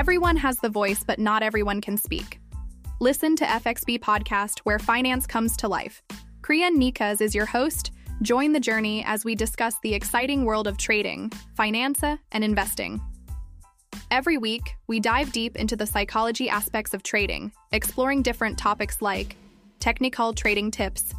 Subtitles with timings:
[0.00, 2.40] Everyone has the voice, but not everyone can speak.
[3.00, 6.02] Listen to FXB Podcast, where finance comes to life.
[6.40, 7.90] Kriyan Nikas is your host.
[8.22, 12.98] Join the journey as we discuss the exciting world of trading, finance, and investing.
[14.10, 19.36] Every week, we dive deep into the psychology aspects of trading, exploring different topics like
[19.80, 21.12] technical trading tips,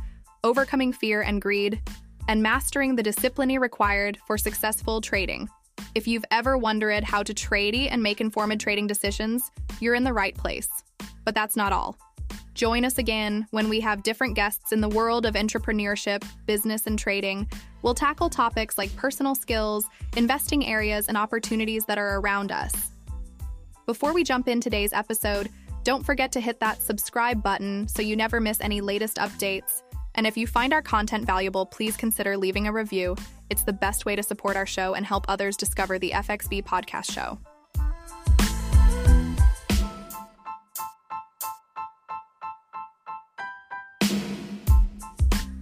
[0.44, 1.80] overcoming fear and greed,
[2.28, 5.48] and mastering the discipline required for successful trading.
[5.96, 10.14] If you've ever wondered how to trade and make informed trading decisions, you're in the
[10.14, 10.70] right place.
[11.24, 11.98] But that's not all.
[12.54, 17.00] Join us again when we have different guests in the world of entrepreneurship, business, and
[17.00, 17.50] trading.
[17.82, 19.86] We'll tackle topics like personal skills,
[20.18, 22.92] investing areas, and opportunities that are around us.
[23.86, 25.50] Before we jump in today's episode,
[25.84, 29.82] don't forget to hit that subscribe button so you never miss any latest updates.
[30.14, 33.16] And if you find our content valuable, please consider leaving a review.
[33.50, 37.12] It's the best way to support our show and help others discover the FXB podcast
[37.12, 37.40] show.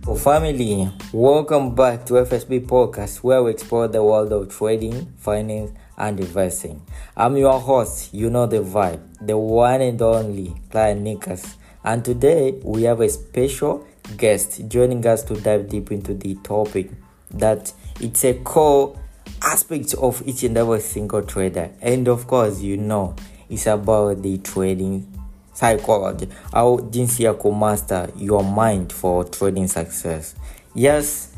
[0.08, 5.72] Oh, family, welcome back to FSB Podcast, where we explore the world of trading, finance,
[6.00, 6.82] and investing.
[7.16, 11.58] I'm your host, you know the vibe, the one and only Client Nikas.
[11.84, 13.86] And today we have a special
[14.18, 16.92] guest joining us to dive deep into the topic
[17.32, 18.98] that it's a core
[19.42, 21.72] aspect of each and every single trader.
[21.82, 23.16] And of course, you know,
[23.50, 25.08] it's about the trading
[25.54, 30.36] psychology au jinsi ya master your mind for trading success.
[30.76, 31.30] Yes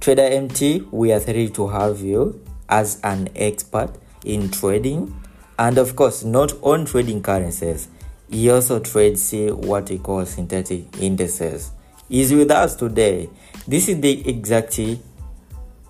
[0.00, 3.90] trader mt we are thrilled to have you as an expert
[4.24, 5.14] in trading.
[5.58, 7.88] And of course not on trading currencies
[8.30, 11.70] he also trades what we call synthetic indices
[12.10, 13.28] is with us today.
[13.68, 14.80] This is the exact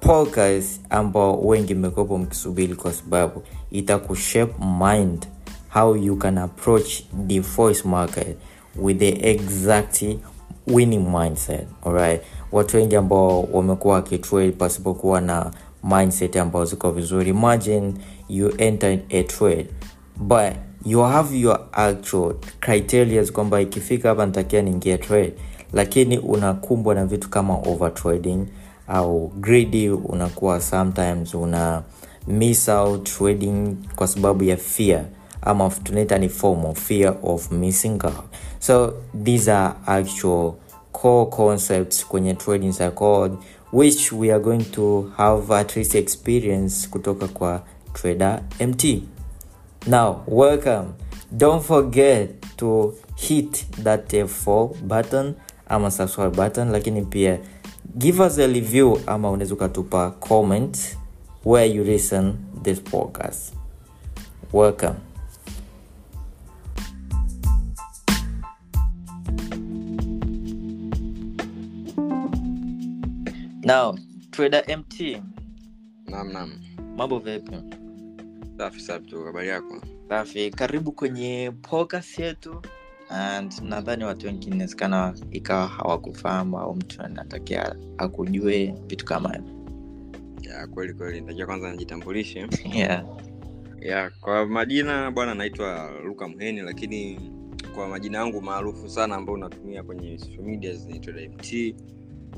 [0.00, 5.26] podcast ambao wengi mmekuwepo mkisubiri kwa sababu itakushape mind
[5.68, 8.36] how you can approach the forex market
[8.76, 10.04] with the exact
[10.66, 12.20] winning mindset alright?
[12.52, 15.50] Watu wengi ambao wamekuwa wakitrade pasipokuwa na
[15.84, 17.94] mindset ambao ziko vizuri imagine
[18.28, 19.66] you enter a trade
[20.16, 20.52] but
[20.86, 25.32] you have your actual criteria kwamba ikifika hapa nitakia niingia trade
[25.72, 28.46] lakini unakumbwa na vitu kama overtrading
[28.88, 31.82] au greedy unakuwa sometimes una
[32.26, 35.04] miss out trading kwa sababu ya fear
[35.42, 38.24] ama tunaita ni form of fear of missing out.
[38.58, 40.52] So these are actual
[40.92, 43.36] core concepts kwenye trading psychology
[43.72, 47.62] which we are going to have at least experience kutoka kwa
[47.92, 48.84] trader mt
[49.86, 50.88] now welcome.
[51.32, 55.34] Don't forget to hit that f4 button
[55.68, 57.38] ama subscribe button lakini pia
[57.96, 60.96] give us a review ama unaweza ukatupa comment
[61.44, 63.54] where you listen this podcast.
[64.52, 64.94] Welcome.
[73.64, 73.96] Now
[74.32, 75.20] trader mt
[76.08, 76.50] Naam, naam.
[76.96, 77.56] mambo vipi?
[78.58, 79.80] Safi safi tu, habari yako?
[80.08, 80.50] safi.
[80.50, 82.62] Karibu kwenye podcast yetu
[83.10, 89.58] and nadhani watu wengi inawezekana ikawa hawakufahamu au mtu anatakia akujue vitu kama hivyo.
[90.42, 91.20] Yeah, kweli kweli.
[91.20, 92.46] Ntakia kwanza nijitambulishe.
[92.74, 93.04] Yeah.
[93.80, 97.20] yeah, kwa majina bwana naitwa luka mheni lakini
[97.74, 101.74] kwa majina yangu maarufu sana ambayo unatumia kwenye social media zinaitwa mt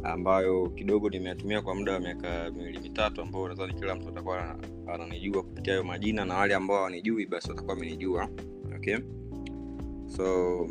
[0.03, 4.59] ambayo kidogo nimeyatumia kwa muda wa miaka miwili mitatu ambao nadhani kila mtu atakuwa
[4.95, 8.29] ananijua kupitia hayo majina na wale ambao hawanijui basi watakuwa amenijua
[8.77, 8.97] okay
[10.17, 10.67] so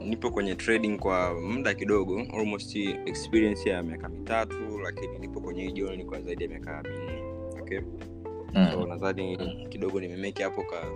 [0.00, 5.72] nipo kwenye trading kwa muda kidogo almost experience ya miaka mitatu lakini nipo kwenye hii
[5.72, 7.22] joni kwa zaidi ya miaka minne
[7.60, 7.80] okay
[8.72, 8.88] so mm.
[8.88, 9.36] nadhani
[9.68, 10.90] kidogo nimemeki hapo ka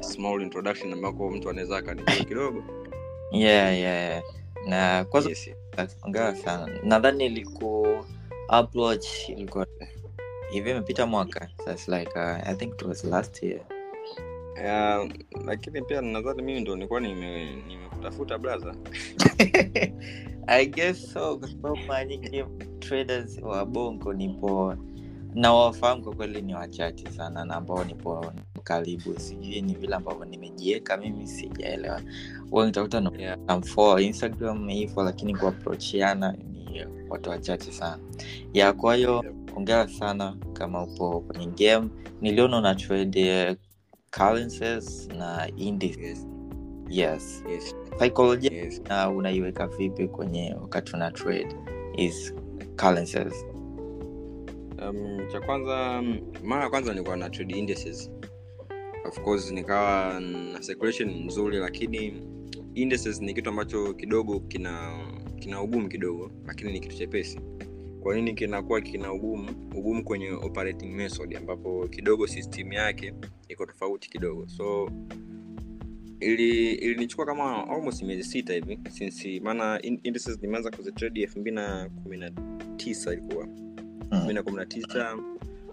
[0.00, 2.64] small introduction ambako mtu anaweza akanijua kidogo
[3.32, 4.22] yeah, yeah.
[4.68, 5.50] na kwanza yes.
[6.02, 7.86] ongera sana nadhani iliku
[8.60, 9.66] upload ilikuwa
[10.50, 13.60] hivi imepita mwaka so it's like uh, i think it was last year
[14.52, 15.10] Uh,
[15.46, 18.74] lakini pia nadhani mimi ndo nilikuwa nime- nimekutafuta blaza
[20.46, 22.44] i guess so kwa sababu mara nyingi
[22.78, 24.74] traders wa bongo nipo
[25.34, 28.32] na wafahamu kwa kweli ni wachache sana na ambao nipo
[28.64, 32.00] karibu sijui ni vile ambavyo nimejieka mimi sijaelewa.
[33.18, 33.38] Yeah.
[33.46, 37.98] namfollow instagram hivyo lakini kuaprochiana ni watu wachache sana.
[38.52, 39.24] Ya kwa hiyo
[39.56, 41.88] ongera sana kama upo kwenye game.
[42.20, 43.56] Niliona una trade eh,
[44.16, 46.26] currencies na indices
[46.88, 47.44] yes.
[47.50, 48.82] yes psychology Yes.
[48.88, 51.56] na unaiweka vipi kwenye wakati una trade
[51.96, 52.34] is
[52.76, 53.46] currencies
[54.88, 58.10] Um, cha kwanza mm, mara ya kwanza nilikuwa na trade indices
[59.08, 62.22] of course nikawa na circulation nzuri lakini
[62.74, 64.98] indices ni kitu ambacho kidogo kina
[65.38, 67.40] kina ugumu kidogo lakini ni kitu chepesi
[68.02, 69.50] kwa nini kinakuwa kina ugumu?
[69.76, 73.14] Ugumu kwenye operating method ambapo kidogo system yake
[73.48, 74.48] iko tofauti kidogo.
[74.48, 74.90] So
[76.20, 81.90] ili ilinichukua kama almost miezi sita hivi since maana indices nimeanza kuzitrade elfu mbili na
[82.02, 82.30] kumi na
[82.76, 83.44] tisa ilikuwa.
[84.10, 85.18] Elfu mbili na kumi na tisa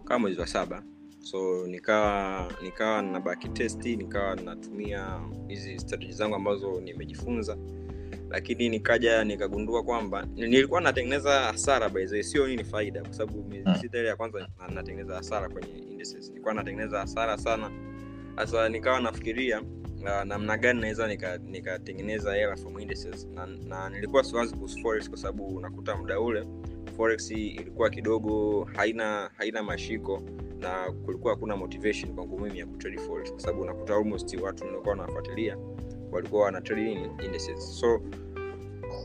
[0.05, 0.83] kama mwezi wa saba.
[1.19, 7.57] So nikawa nikawa na baki testi nikawa natumia hizi strategy zangu ambazo nimejifunza
[8.29, 13.75] lakini nikaja nikagundua kwamba nilikuwa natengeneza hasara by sio nini faida kwa sababu miezi Mm.
[13.75, 16.29] sita ile ya kwanza natengeneza hasara kwenye indices.
[16.29, 17.71] Nilikuwa natengeneza hasara sana.
[18.35, 21.37] Sasa nikawa nafikiria uh, namna gani naweza nika-
[22.35, 23.27] hela from indices.
[23.33, 26.47] Na, na nilikuwa siwazi kuhusu forex kwa sababu unakuta muda ule
[26.97, 30.21] forex ilikuwa kidogo haina haina mashiko
[30.59, 34.95] na kulikuwa hakuna motivation kwangu mimi ya kutrade forex kwa sababu unakuta almost watu nilikuwa
[34.95, 35.57] nawafuatilia
[36.11, 36.61] walikuwa wana
[37.23, 38.01] indices so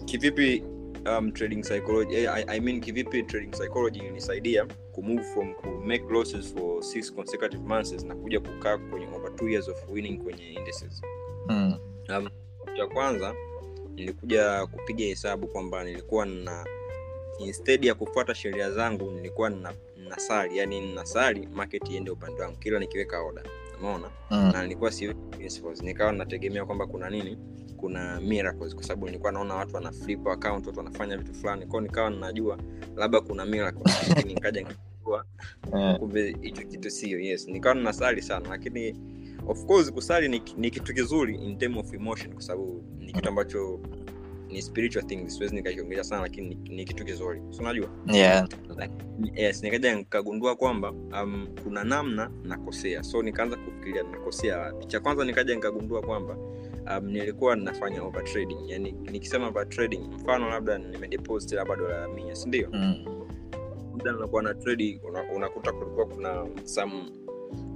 [0.05, 0.63] kivipi
[1.07, 6.05] um, trading psychology eh, I, I mean kivipi trading psychology ilinisaidia kumove from ku make
[6.11, 10.53] losses for six consecutive months na kuja kukaa kwenye over two years of winning kwenye
[10.53, 11.03] indices.
[11.49, 11.75] Mm.
[12.09, 12.29] um,
[12.77, 13.35] cha kwanza
[13.95, 16.67] nilikuja kupiga hesabu kwamba nilikuwa na
[17.39, 19.75] instead ya kufuata sheria zangu nilikuwa na
[20.09, 23.43] nasari yani nasari market iende upande wangu kila nikiweka oda
[23.81, 24.51] umeona Mm.
[24.53, 24.91] na nilikuwa
[25.31, 27.39] principles nikawa nategemea kwamba kuna nini?
[27.77, 28.75] Kuna miracles.
[28.75, 31.67] Kwa sababu nilikuwa naona watu wana flip account watu wanafanya vitu fulani.
[31.67, 32.59] Kwao nikawa ninajua
[32.97, 35.25] labda kuna miracles lakini nikaja nikajua
[35.99, 37.49] kumbe hicho kitu sio yes.
[37.49, 38.49] Nikawa ninasali sana.
[38.49, 38.97] Lakini
[39.47, 42.33] of course kusali ni, ni kitu kizuri in term of emotion.
[42.33, 43.81] Kwa sababu ni kitu ambacho
[44.55, 47.43] ni spiritual thing siwezi nikakiongelea sana lakini ni, ni kitu kizuri.
[47.51, 47.89] Si unajua?
[48.07, 48.49] Yeah.
[49.35, 53.03] yes nikaja nikagundua kwamba um, kuna namna nakosea.
[53.03, 54.87] So nikaanza kufikiria nakosea wapi.
[54.87, 56.37] Cha kwanza nikaja nikagundua kwamba
[56.99, 58.59] um, nilikuwa ninafanya overtrading.
[58.67, 63.05] Yani nikisema overtrading mfano labda nimedeposit labda dola mia sindio Mm.
[63.93, 67.03] muda nakuwa na trade una, unakuta kulikuwa kuna some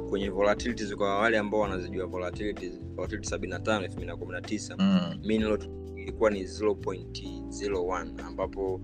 [0.09, 5.21] kwenye volatilities kwa wale ambao wanazijua volatilities volatility 75 2019 Mm.
[5.27, 8.81] mean lot ilikuwa ni 0.01 ambapo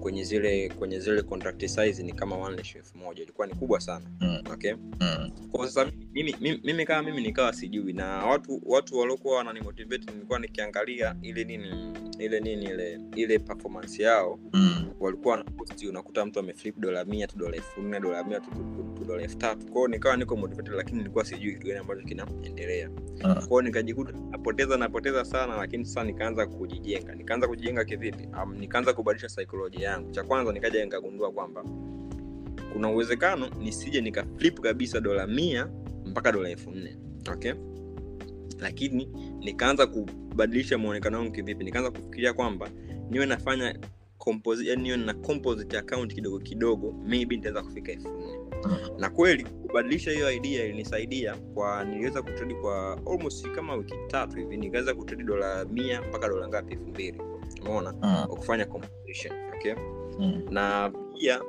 [0.00, 4.06] kwenye zile kwenye zile contract size ni kama 1 elfu moja ilikuwa ni kubwa sana
[4.20, 4.38] Mm.
[4.52, 5.30] okay Mm.
[5.52, 10.38] kwa sasa mimi, mimi, mimi kama mimi nikawa sijui na watu watu waliokuwa wananimotivate nilikuwa
[10.38, 14.90] nikiangalia ile nini ile nini ile ile performance yao Mm.
[15.00, 18.50] walikuwa wanaposti unakuta mtu ameflip dola mia tu dola elfu nne dola mia tu
[19.04, 22.90] dola elfu tatu kwao nikawa niko motivated lakini nilikuwa sijui kitu gani ambacho kinaendelea.
[23.24, 23.46] Mm.
[23.48, 27.14] kwao nikajikuta napoteza napoteza sana lakini sasa nikaanza kujijenga.
[27.14, 28.28] Nikaanza kujijenga kivipi?
[28.42, 30.10] Um, nikaanza kubadilisha saikolojia yangu.
[30.10, 31.64] Cha kwanza nikaja nikagundua kwamba
[32.72, 35.68] kuna uwezekano nisije nikaflip kabisa dola mia
[36.06, 36.96] mpaka dola elfu nne.
[37.32, 37.52] Okay?
[38.60, 39.08] Lakini
[39.40, 41.64] nikaanza kubadilisha mwonekano wangu kivipi?
[41.64, 42.70] Nikaanza kufikiria kwamba
[43.10, 43.78] niwe nafanya
[44.26, 48.38] composi- yani niwe na composite account kidogo kidogo maybe nitaweza kufika elfu nne.
[48.98, 54.56] Na kweli kubadilisha hiyo idea ilinisaidia kwa niliweza kutredi kwa almost kama wiki tatu hivi
[54.56, 56.72] nikaweza kutredi dola mia mpaka dola ngapi?
[56.72, 57.20] Elfu mbili.
[57.60, 57.92] Umeona?
[57.92, 58.26] Mm.
[58.26, 59.74] kwa kufanya composition okay?
[60.18, 60.42] Mm.
[60.50, 61.40] na pia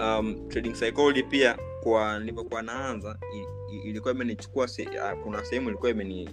[0.00, 3.18] um, trading psychology pia kwa nilipokuwa naanza
[3.84, 6.30] ilikuwa imenichukua se, uh, kuna sehemu ilikuwa imeni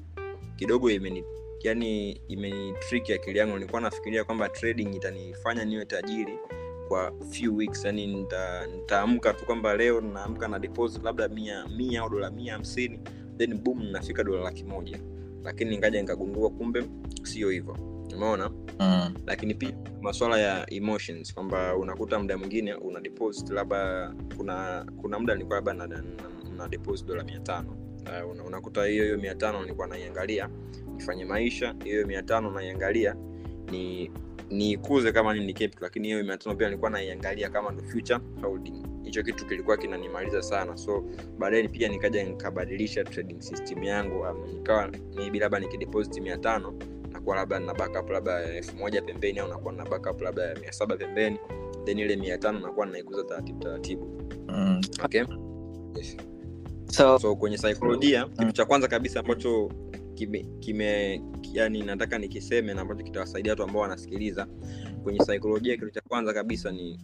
[0.56, 1.24] kidogo imeni
[1.64, 3.54] yani imeni trick akili yangu.
[3.54, 6.40] Nilikuwa nafikiria kwamba trading itanifanya niwe tajiri
[6.88, 7.86] kwa few weeks.
[7.86, 12.54] Yani nita- nitaamka tu kwamba leo naamka na deposit labda mia mia au dola mia
[12.54, 13.00] hamsini.
[13.38, 15.00] Then boom nafika dola laki moja.
[15.44, 16.84] Lakini ngaja nikagundua kumbe
[17.24, 17.78] sio hivyo.
[18.16, 18.50] Umeona?
[18.80, 19.14] Mm.
[19.28, 19.72] lakini pia
[20.02, 25.74] maswala ya emotions kwamba unakuta muda mwingine una deposit labda kuna kuna muda nilikuwa labda
[25.74, 26.04] na, na,
[26.58, 27.78] na deposit dola mia tano.
[28.36, 30.50] Uh, unakuta hiyo hiyo mia tano nilikuwa naiangalia
[30.96, 33.16] nifanye maisha hiyo mia tano naiangalia
[33.72, 34.12] ni
[34.50, 38.84] niikuze kama nini capital lakini hiyo mia tano pia nilikuwa naiangalia kama ndo future holding
[39.04, 41.04] hicho kitu kilikuwa kinanimaliza sana so
[41.38, 46.74] baadaye pia nikaja nikabadilisha trading system yangu um, nikawa maybe labda nikidepositi mia tano
[47.12, 50.98] nakuwa labda na backup labda elfu moja pembeni au nakuwa na backup labda mia saba
[50.98, 51.38] pembeni
[51.86, 54.82] then ile mia tano nakuwa naikuza taratibu taratibu Mm.
[55.04, 55.24] okay?
[55.96, 56.18] yes.
[56.86, 59.72] so so kwenye saikolojia kitu cha kwanza kabisa ambacho
[60.16, 61.22] kime, kime
[61.54, 64.48] yani nataka nikiseme na ambacho kitawasaidia watu ambao wanasikiliza
[65.04, 67.00] kwenye saikolojia kitu cha kwanza kabisa ni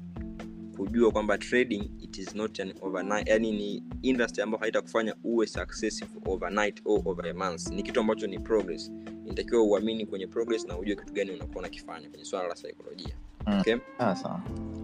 [0.78, 6.22] kujua kwamba trading it is not an overnight yani ni industry ambayo haitakufanya uwe successful
[6.26, 8.92] overnight or over a month ni kitu ambacho ni progress
[9.26, 13.16] inatakiwa uamini kwenye progress na ujue kitu gani unakuwa unakifanya kwenye swala la saikolojia
[13.48, 13.60] Mm.
[13.60, 13.76] okay?
[13.98, 14.42] sawa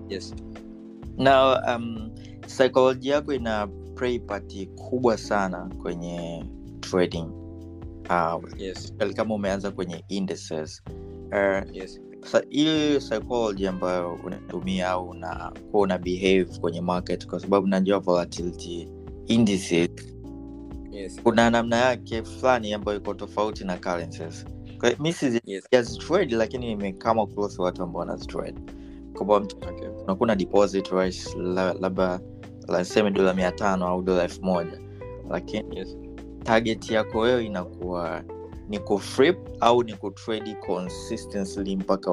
[0.10, 0.36] yes.
[1.17, 6.46] na um, psychology yako ina play part kubwa sana kwenye
[6.79, 7.25] trading
[8.09, 8.93] uh, Yes.
[9.15, 10.83] kama umeanza kwenye indices
[11.31, 12.01] uh, Yes.
[12.25, 18.87] sa- ili psychology ambayo unatumia au unakuwa una behave kwenye market kwa sababu najua volatility
[19.27, 19.89] indices
[20.91, 21.19] Yes.
[21.23, 24.45] kuna namna yake fulani ambayo iko tofauti na currencies
[24.99, 25.13] mi
[25.45, 25.67] Yes.
[26.29, 28.59] lakini nimekama close watu ambao wanazitrade
[29.13, 29.87] kwamba Okay.
[30.03, 31.29] unakuwa na deposit rice
[31.79, 32.19] labda
[32.67, 34.79] laseme dola mia tano au dola elfu moja
[35.29, 35.97] lakini Yes.
[36.51, 38.24] Target yako wewe inakuwa
[38.70, 40.56] ni kuflip au ni kutrade
[41.75, 42.12] mpaka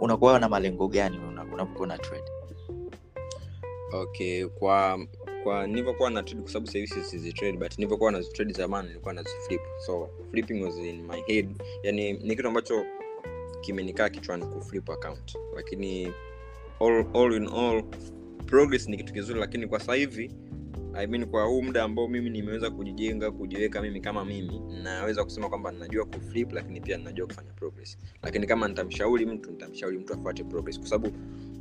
[0.00, 2.24] unakuwa na malengo gani una- unapokuwa na trade?
[3.92, 5.06] Okay kwa
[5.42, 8.88] kwa nilivyokuwa na trade kwa sababu sasa hivi sizi trade but nilivyokuwa na trade zamani
[8.88, 9.60] nilikuwa na flip.
[9.86, 11.62] So flipping was in my head.
[11.82, 12.84] Yani ni kitu ambacho
[13.60, 15.38] kimenikaa kichwani kuflip account.
[15.56, 16.12] Lakini
[16.80, 17.84] all, all in all
[18.46, 20.30] progress ni kitu kizuri lakini kwa sasa hivi
[20.94, 25.48] I mean, kwa huu muda ambao mimi nimeweza kujijenga kujiweka mimi kama mimi naweza kusema
[25.48, 27.98] kwamba najua kuflip lakini pia najua kufanya progress.
[28.22, 30.78] Lakini kama nitamshauri mtu nitamshauri mtu afuate progress.
[30.78, 31.16] Kwa sababu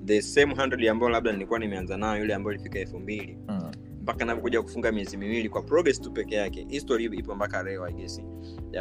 [0.06, 3.72] the same 100 ambayo labda nilikuwa nimeanza nayo ile ambayo ilifika elfu mbili mm.
[4.02, 7.94] mpaka napokuja kufunga miezi miwili kwa progress tu peke yake history ipo mpaka leo I
[7.94, 8.22] guess.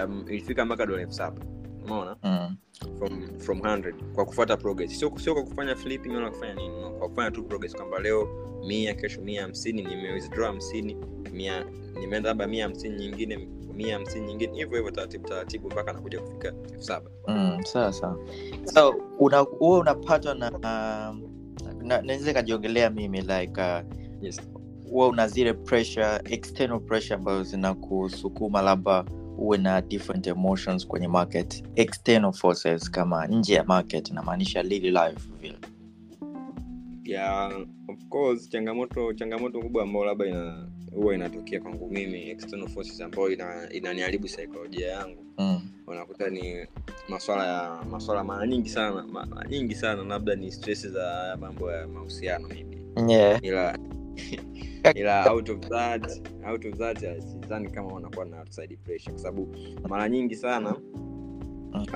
[0.04, 1.42] Um, ilifika mpaka dola elfu saba
[1.84, 2.56] umeona Mm.
[2.98, 6.90] from, from 100 kwa kufuata progress sio, sio kwa kufanya flipping wala kufanya nini no.
[6.90, 8.28] kwa kufanya tu progress kwamba leo
[8.66, 10.96] mia kesho mia hamsini nimewithdraw hamsini
[11.32, 11.64] mia
[12.00, 16.48] nimeenda labda mia hamsini nyingine mia hamsini nyingine hivyo hivyo taratibu taratibu mpaka nakuja kufika
[16.48, 18.18] elfu saba Mm, sawa sawa
[18.64, 23.80] so una huwa unapatwa na na- naweza ikajiongelea mimi like uh,
[24.24, 24.40] yes.
[24.90, 29.04] huwa una zile pressure external pressure ambazo zinakusukuma labda
[29.38, 35.58] uwe na different emotions kwenye market external forces kama nje ya market namaanisha life vile
[37.04, 37.52] yeah,
[37.88, 43.30] of course changamoto changamoto kubwa ambayo labda ina huwa inatokea kwangu mimi external forces ambayo
[43.30, 45.60] ina, inaniharibu saikolojia yangu mm.
[45.86, 46.66] unakuta ni
[47.08, 51.88] maswala ya maswala mara nyingi sana mara nyingi sana labda ni stress za mambo ya
[51.88, 52.78] mahusiano mimi
[53.12, 53.44] yeah.
[53.44, 53.78] ila
[54.94, 59.22] ila out of that out of that uh, sidhani kama wanakuwa na outside pressure kwa
[59.22, 59.56] sababu
[59.88, 60.76] mara nyingi sana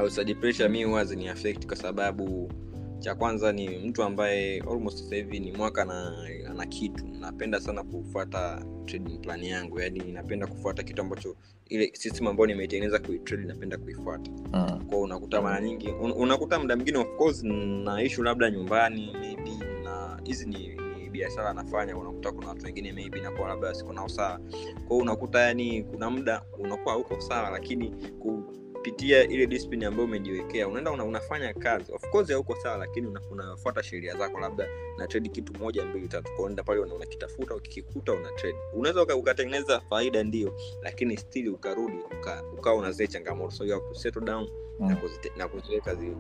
[0.03, 2.53] outside pressure mi huwa zini affect kwa sababu
[2.99, 6.17] cha kwanza ni mtu ambaye almost sasa hivi ni mwaka na
[6.51, 7.05] ana kitu.
[7.21, 11.37] Napenda sana kufuata trading plan yangu yani napenda kufuata kitu ambacho
[11.69, 14.31] ile system ambayo nimeitengeneza kuitrade napenda kuifuata.
[14.31, 14.85] Mm.
[14.87, 17.43] kwao unakuta mara nyingi un, unakuta muda mwingine of course
[17.85, 19.51] na ishu labda nyumbani maybe
[19.85, 20.86] na hizi ni
[21.17, 24.41] biashara anafanya unakuta kuna watu wengine maybe nakuwa labda siko nao sawa.
[24.89, 30.91] Kwao unakuta yani kuna muda unakuwa huko sawa lakini kupitia ile discipline ambayo umejiwekea unaenda
[30.91, 31.93] una, unafanya kazi.
[31.93, 34.69] Of course hauko sawa lakini unafuata sheria zako labda
[34.99, 38.59] na trade kitu moja mbili tatu kwa unaenda pale unakitafuta ukikikuta una trade.
[38.75, 43.51] Unaweza uka- ukatengeneza faida ndio lakini still ukarudi uka- ukawa una zile changamoto.
[43.51, 44.49] So you have to settle down
[44.81, 44.97] na Mm.
[45.37, 46.17] na kuziweka zi,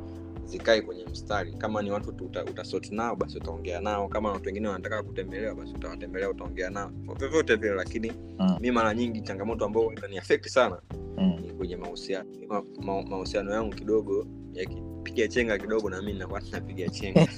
[0.46, 4.68] zikae kwenye mstari kama ni watu uta, utasoti nao basi utaongea nao kama watu wengine
[4.68, 8.56] wanataka kutembelewa basi utawatembelea utaongea nao Kwa vyovyote vile lakini Mm.
[8.60, 10.80] mi mara nyingi changamoto ambao ni sana
[11.18, 11.40] Mm.
[11.42, 16.88] ni kwenye mahusiano ma, ma, mahusiano yangu kidogo yakipiga chenga kidogo na mi nakuwa napiga
[16.88, 17.28] chenga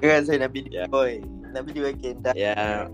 [0.34, 0.88] inabidi Yeah.
[0.90, 1.14] boy,
[1.50, 2.40] inabidi weke ndani.
[2.40, 2.90] Yeah.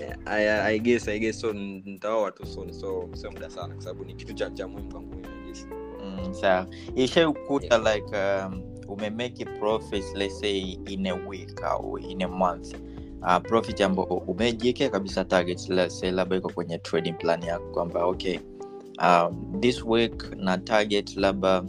[0.00, 3.82] Yeah, I, I guess, I guess so nitaoa tu soon so sio muda sana kwa
[3.82, 5.87] sababu ni kitu cha, cha muhimu kwangu mimi.
[6.08, 6.66] Mm, sawa.
[6.96, 12.74] Ishaukuta like um, umemake profit let's say in a week au in a month.
[13.22, 18.04] Uh, profit ambao umejiekea kabisa target let's say labda iko kwenye trading plan yako kwamba
[18.04, 18.38] okay
[19.02, 21.64] um, this week na target labda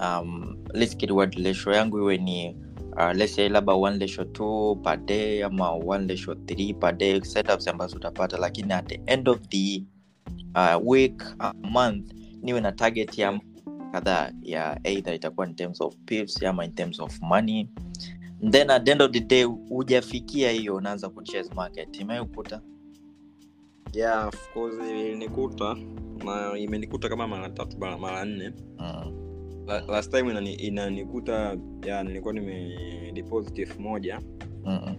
[0.00, 0.96] um, let's
[1.44, 2.56] ratio yangu iwe ni
[2.96, 7.20] uh, let's say labda one ratio two per day ama one ratio three per day
[7.20, 8.36] setups ambazo utapata.
[8.38, 9.82] Lakini at the end of the
[10.54, 13.40] uh, week uh, month niwe na target ya
[13.92, 17.68] kadhaa ya either itakuwa in terms of pills ama in terms of money.
[18.50, 22.00] Then at the end of the day hujafikia hiyo unaanza kuchase market.
[22.00, 22.60] Imeukuta
[23.92, 25.76] yeah of course ilinikuta.
[26.24, 28.52] Na imenikuta kama mara tatu mara mara nne.
[28.78, 29.18] Mm.
[29.66, 31.56] La, last time inani- inanikuta
[31.86, 34.20] ya nilikuwa nimedeposit elfu moja.
[34.64, 34.96] Mm.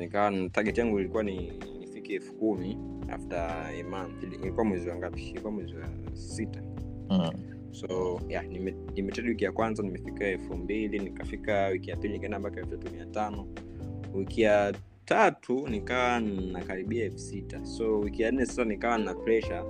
[0.00, 2.78] nikawa target yangu ilikuwa ni nifike elfu kumi
[3.12, 3.38] after
[3.80, 4.22] a month.
[4.22, 5.22] Ilikuwa mwezi wa ngapi?
[5.28, 6.62] Ilikuwa mwezi wa sita.
[7.10, 7.30] Mm.
[7.70, 12.38] So yeah, nime- nimetrade wiki ya kwanza nimefika elfu mbili nikafika wiki ya pili nikaenda
[12.38, 13.46] mpaka elfu tatu mia tano.
[14.14, 17.64] Wiki ya tatu nikawa nakaribia elfu sita.
[17.66, 19.62] So wiki ya nne sasa nikawa na pressure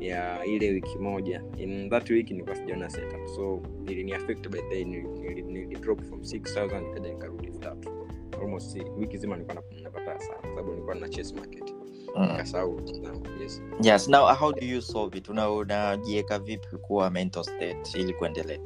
[0.00, 1.42] ya ile wiki moja.
[1.56, 3.26] In that week nilikuwa sijaona setup.
[3.36, 4.46] So ilini affect
[6.04, 7.90] from 6000 nikaja nikarudi elfu tatu.
[8.40, 11.74] Almost wiki zima nilikuwa nap- napata sana sababu nilikuwa na chase market.
[12.20, 13.62] Nikasahau zangu yes.
[13.82, 15.28] Yes now how do you solve it?
[15.28, 18.58] Una- unajiweka vipi kuwa mental state ili kuendelea?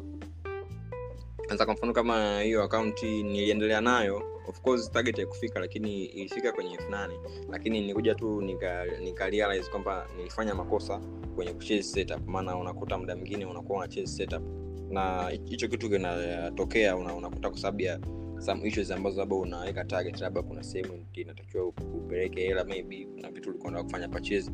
[1.48, 6.52] Anza kwa mfano kama hiyo akaunti niliendelea nayo of course target ya kufika lakini ilifika
[6.52, 7.14] kwenye elfu nane.
[7.50, 11.00] Lakini nikuja tu nika, nika realize kwamba nilifanya makosa
[11.36, 12.26] kwenye kuchase setup.
[12.26, 14.42] Maana unakuta muda mwingine unakuwa una chase setup.
[14.90, 17.98] Na hicho kitu kinatokea una, unakuta kwa sababu ya
[18.38, 23.50] some issues ambazo labda unaweka target labda kuna sehemu inatakiwa upeleke hela maybe kuna vitu
[23.50, 24.50] ulikuenda kufanya purchase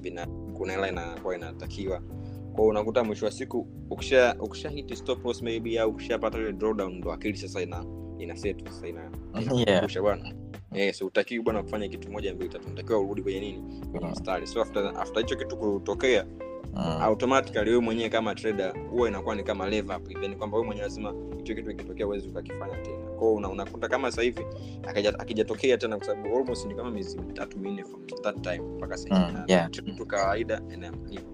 [0.00, 2.02] vina, kuna hela inakuwa inatakiwa.
[2.52, 6.94] Kwao unakuta mwisho wa siku ukisha ukisha hit stop loss maybe au ukishapata ile drawdown
[6.94, 7.84] ndo akili sasa ina
[8.18, 9.10] ina set sasa ina
[9.66, 10.02] Yeah.
[10.02, 10.34] bwana.
[10.92, 13.62] So utakiwi bwana kufanya kitu moja mbili tatu unatakiwa urudi kwenye nini?
[13.90, 14.12] Kwenye Mm.
[14.12, 14.46] mstari.
[14.46, 16.26] So after after hicho kitu kutokea
[16.74, 17.02] Mm.
[17.02, 20.20] automatically wewe mwenyewe kama trader huwa inakuwa ni kama level up.
[20.20, 22.98] Then kwamba wewe mwenyewe lazima hicho kitu ikitokea uwezi ukakifanya tena.
[23.18, 24.46] Kwao una, unakuta kama sasa hivi
[25.18, 29.14] akijatokea tena kwa sababu almost ni kama miezi mitatu minne from that time mpaka sasa
[29.32, 29.70] Mm, yeah.
[29.70, 30.62] tu kawaida
[31.10, 31.28] hivyo.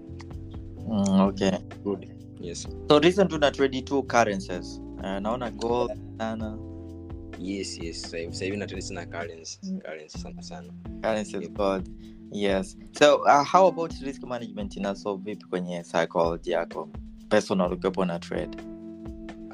[0.87, 1.51] Mm, okay.
[1.83, 2.07] Good.
[2.41, 2.67] Yes.
[2.87, 4.81] So recent tuna trade two currencies.
[4.97, 6.57] Uh, naona gold sana
[7.39, 8.01] yes yes.
[8.01, 10.73] Sasa hivi- natrade sana currency currency sana sana.
[11.01, 11.89] Currencies gold
[12.31, 12.77] yes.
[12.99, 14.75] So uh, how about risk management?
[14.77, 16.89] Inaso vipi kwenye psychology yako?
[17.29, 18.57] Personal ukiwepo na trade?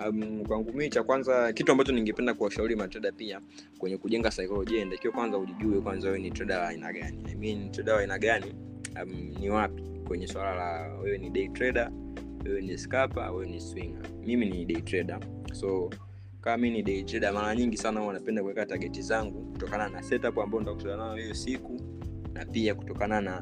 [0.07, 3.41] Um, kwangu mii cha kwanza kitu ambacho ningependa kuwashauri matreda pia
[3.77, 7.17] kwenye kujenga saikolojia inatakiwa kwanza ujijue kwanza wewe ni trader wa aina gani.
[7.31, 8.55] I mean, trader wa aina gani?
[9.03, 11.91] Um, ni wapi kwenye swala la wewe ni day trader
[12.45, 14.01] wewe ni scalper wewe ni swinger.
[14.25, 15.19] Mimi ni day trader.
[15.53, 15.89] So
[16.41, 20.03] kama mi ni day trader mara nyingi sana huwa napenda kuweka tageti zangu kutokana na
[20.03, 21.81] setup ambayo nitakutana nayo hiyo siku
[22.33, 23.41] na pia kutokana na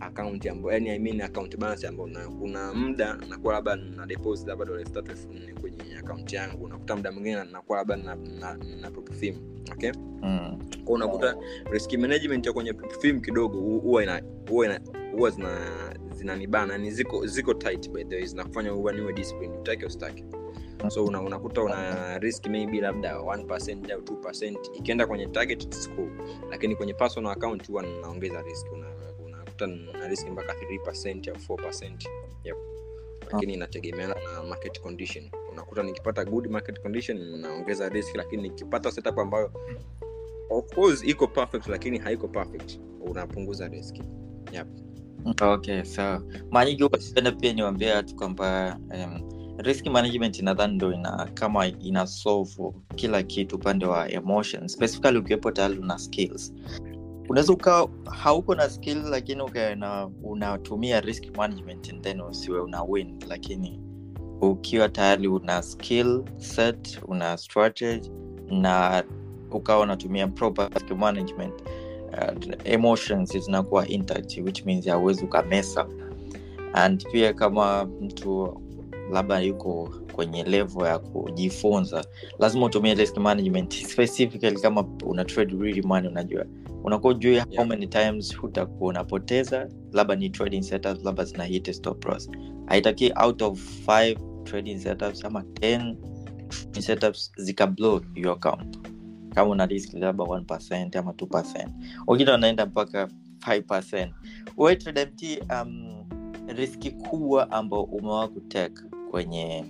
[0.00, 4.48] akaunti ambayo yani I mean account balance ambayo nayo kuna muda nakuwa labda na deposit
[4.48, 8.14] labda dola elfu tatu elfu nne kwenye akaunti yangu unakuta muda mwingine nakuwa labda na,
[8.14, 9.36] na, na propfilm
[9.72, 9.92] okay?
[10.22, 10.58] Mm.
[10.84, 11.36] kwa unakuta
[11.70, 14.80] risk management ya kwenye propfilm kidogo hu- huwa ina huwa ina
[15.12, 15.58] huwa zina
[16.14, 20.24] zinanibana yani ziko ziko tight by the way zinakufanya uwe niwe discipline utake ustake
[20.88, 26.10] so una, unakuta una risk maybe labda 1% au 2% ikienda kwenye target school
[26.50, 28.72] lakini kwenye personal account huwa naongeza risk.
[28.72, 28.86] Una,
[29.24, 32.08] unakuta na risk mpaka 3% au 4%
[32.44, 32.56] yep.
[33.32, 35.30] lakini inategemeana na market condition.
[35.52, 38.16] Unakuta nikipata good market condition naongeza risk.
[38.16, 39.52] Lakini nikipata setup ambayo
[40.50, 43.96] of course iko perfect lakini haiko perfect unapunguza risk.
[44.52, 44.66] Yep.
[45.42, 51.28] okay so mara nyingi huwa pia niwambia watu kwamba um, risk management nadhani ndo ina
[51.34, 52.06] kama ina
[52.94, 56.54] kila kitu upande wa emotion specifically ukiwepo tayari una skills.
[57.28, 63.80] Unaweza ukawa hauko na skill lakini ukaena unatumia risk management then usiwe una win lakini
[64.40, 68.10] ukiwa tayari una skill set una strategy
[68.50, 69.04] na
[69.50, 71.54] ukawa unatumia proper risk management
[72.12, 75.86] uh, emotions zinakuwa intact which means hauwezi ukamesa.
[76.72, 78.60] And pia kama mtu
[79.12, 82.04] labda yuko kwenye levo ya kujifunza
[82.38, 86.46] lazima utumie risk management specifically kama una trade really money unajua.
[86.84, 92.04] Unakuwa ujui how many times hutakuwa unapoteza labda ni trading setups labda zina hit stop
[92.04, 92.30] loss.
[92.66, 95.96] Haitaki out of 5 trading setups ama 10
[96.48, 98.78] trading setups zika blow your account.
[99.34, 101.68] Kama una risk labda 1 ama 2
[102.06, 103.08] wengine wanaenda mpaka
[103.40, 104.10] 5
[104.56, 106.04] Wewe Trader MT, um,
[106.46, 109.64] riski kubwa ambao umewa kutake kwenye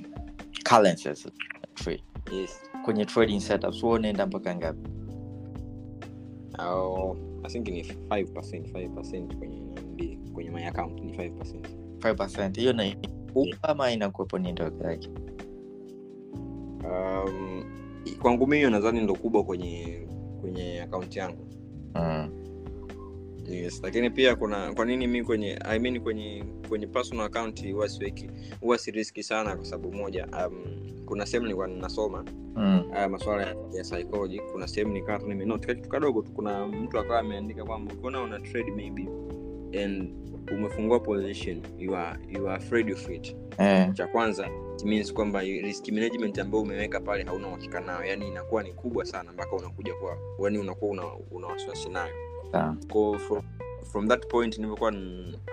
[0.65, 1.29] currencies
[1.75, 2.05] trade.
[2.33, 4.91] Yes kwenye trading setups wewe unaenda mpaka ngapi?
[6.59, 11.61] Oh, i think ni 5% 5% kwenye nandi, kwenye my account ni 5%
[12.01, 12.97] 5 hiyo na
[13.63, 15.09] ama inakuwepo ni ndogo yake?
[16.85, 17.65] Um,
[18.23, 20.07] kwangu mimi hiyo nadhani ndo kubwa kwenye
[20.41, 21.47] kwenye akaunti yangu.
[21.95, 22.46] Mm.
[23.51, 27.89] Yes lakini pia kuna kwa nini mi kwenye I mean kwenye kwenye personal account huwa
[27.89, 28.31] siweki
[28.61, 30.65] huwa siriski sana kwa sababu moja um,
[31.07, 32.25] kuna sehemu nilikuwa ninasoma
[32.59, 32.91] Mm.
[32.91, 37.21] uh, maswala ya, ya psychology kuna sehemu nikaa tu kitu kadogo tu kuna mtu akawa
[37.21, 39.09] ameandika kwamba ukiona una trade maybe
[39.85, 40.15] and
[40.53, 45.41] umefungua position you are, you are afraid of it Eh, cha kwanza it means kwamba
[45.41, 49.95] risk management ambayo umeweka pale hauna uhakika nayo yani inakuwa ni kubwa sana mpaka unakuja
[49.95, 52.15] kwa yani unakuwa una, una wasiwasi nayo.
[52.93, 53.43] Ko from,
[53.93, 54.93] from that point nilivyokuwa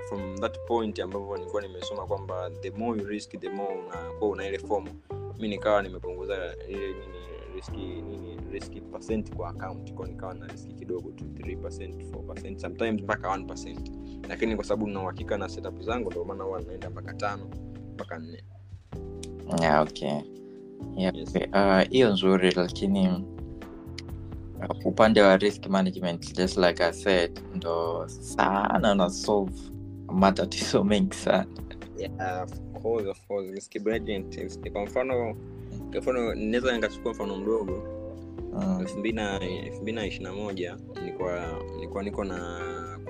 [0.09, 4.47] from that point ambavyo nilikuwa nimesoma kwamba the more you risk the more unakuwa una
[4.47, 4.89] ile fomu
[5.39, 7.23] mi nikawa nimepunguza ile nini
[7.55, 9.93] riski nini riski percent kwa account.
[9.93, 13.77] Kwa nikawa na riski kidogo tu 3% 4% sometimes mpaka 1%
[14.29, 17.49] lakini kwa sababu nina uhakika na setup zangu ndio maana huwa naenda mpaka tano
[17.93, 18.43] mpaka nne.
[19.61, 20.13] Yeah, okay.
[20.97, 21.33] Yeah, Yes.
[21.53, 23.25] Uh, hiyo nzuri lakini
[24.85, 29.51] upande wa risk management just like i said ndo sana na solve
[30.07, 31.47] matatizo mengi sana
[31.97, 33.51] yeah, of course, of course.
[33.51, 35.35] Risk management kwa mfano
[35.91, 37.83] kwa mfano naweza nikachukua mfano mdogo
[38.53, 38.77] mm.
[38.79, 39.15] elfu mbili
[39.93, 42.59] na ishiri na moja nilikuwa nilikuwa niko na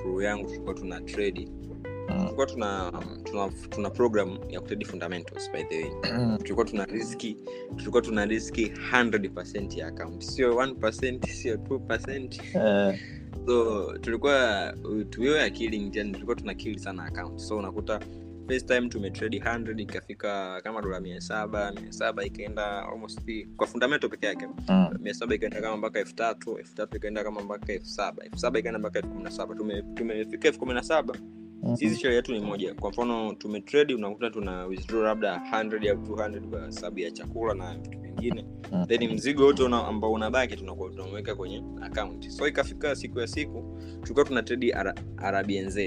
[0.02, 1.73] kuru yangu tulikuwa tuna trade Mm.
[2.08, 2.92] Tulikuwa tuna,
[3.24, 5.92] tuna tuna program ya kutrade fundamentals by the way.
[6.38, 7.38] Tulikuwa tuna riski
[7.76, 10.24] tulikuwa tuna riski 100% ya account.
[10.24, 13.00] Sio 1% sio 2% Eh,
[13.46, 14.74] so tulikuwa
[15.10, 17.40] tuiwe akili yani tulikuwa tuna kili sana account.
[17.40, 18.00] So unakuta
[18.48, 23.20] first time tumetrade 100 ikafika kama dola mia saba mia saba ikaenda almost
[23.58, 24.88] kwa fundamento peke yake mm.
[25.00, 28.38] mia saba ikaenda kama mpaka elfu tatu elfu tatu ikaenda kama mpaka elfu saba elfu
[28.38, 29.56] saba ikaenda mpaka elfu kumi na saba.
[29.56, 31.16] Tume- tumefika elfu kumi na saba
[31.64, 31.76] Mhm.
[31.76, 32.74] sisi share yetu ni moja.
[32.74, 37.78] Kwa mfano tumetrade unakuta tuna withdraw labda 100 au 200 kwa sababu ya chakula na
[37.78, 38.46] vitu vingine.
[38.72, 38.86] Mhm.
[38.86, 42.30] then mzigo wote una, ambao unabaki tunakuwa tunaweka kwenye account.
[42.30, 44.74] So ikafika siku ya siku tulikuwa tuna trade
[45.18, 45.78] RBNZ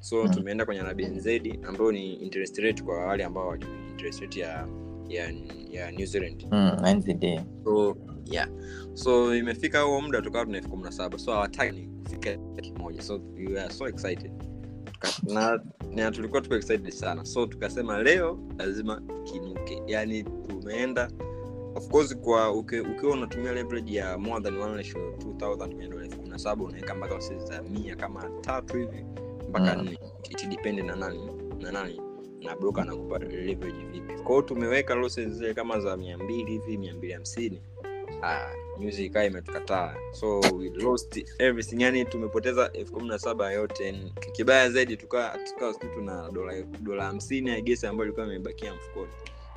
[0.00, 0.34] so Mhm.
[0.34, 1.26] tumeenda kwenye RBNZ
[1.68, 4.68] ambayo ni interest rate kwa wale ambao wajui interest rate ya
[5.08, 5.32] ya,
[5.70, 6.46] ya New Zealand.
[6.52, 6.70] Mm,
[7.64, 8.48] so yeah.
[8.94, 11.18] So imefika huo muda tukawa tuna elfu kumi na saba.
[11.18, 14.30] So hawataki kufika kimoja so we are so excited
[15.00, 17.24] Tuka- na, na tulikuwa tuko excited sana.
[17.24, 19.82] So tukasema leo lazima kinuke.
[19.86, 21.10] Yani tumeenda.
[21.74, 26.16] Of course kwa uki- ukiwa unatumia leverage ya more than one ratio 2000 kwenye elfu
[26.16, 29.04] kumi na saba unaweka mpaka losses za mia kama tatu hivi
[29.48, 29.82] mpaka Mm.
[29.82, 29.98] nne.
[30.30, 31.30] It depend na nani
[31.60, 32.00] na nani
[32.42, 34.12] na broker anakupa leverage vipi.
[34.14, 37.62] Kwa hiyo tumeweka losses zile kama za mia mbili hivi mia mbili hamsini
[38.78, 41.82] news ikawa imetukataa so we lost everything.
[41.82, 44.12] Yani tumepoteza elfu kumi na saba yote.
[44.32, 45.38] Kibaya zaidi tukawa
[45.72, 46.30] sijui tuna
[46.82, 49.12] dola hamsini agesi ambayo ilikuwa imebakia mfukoni.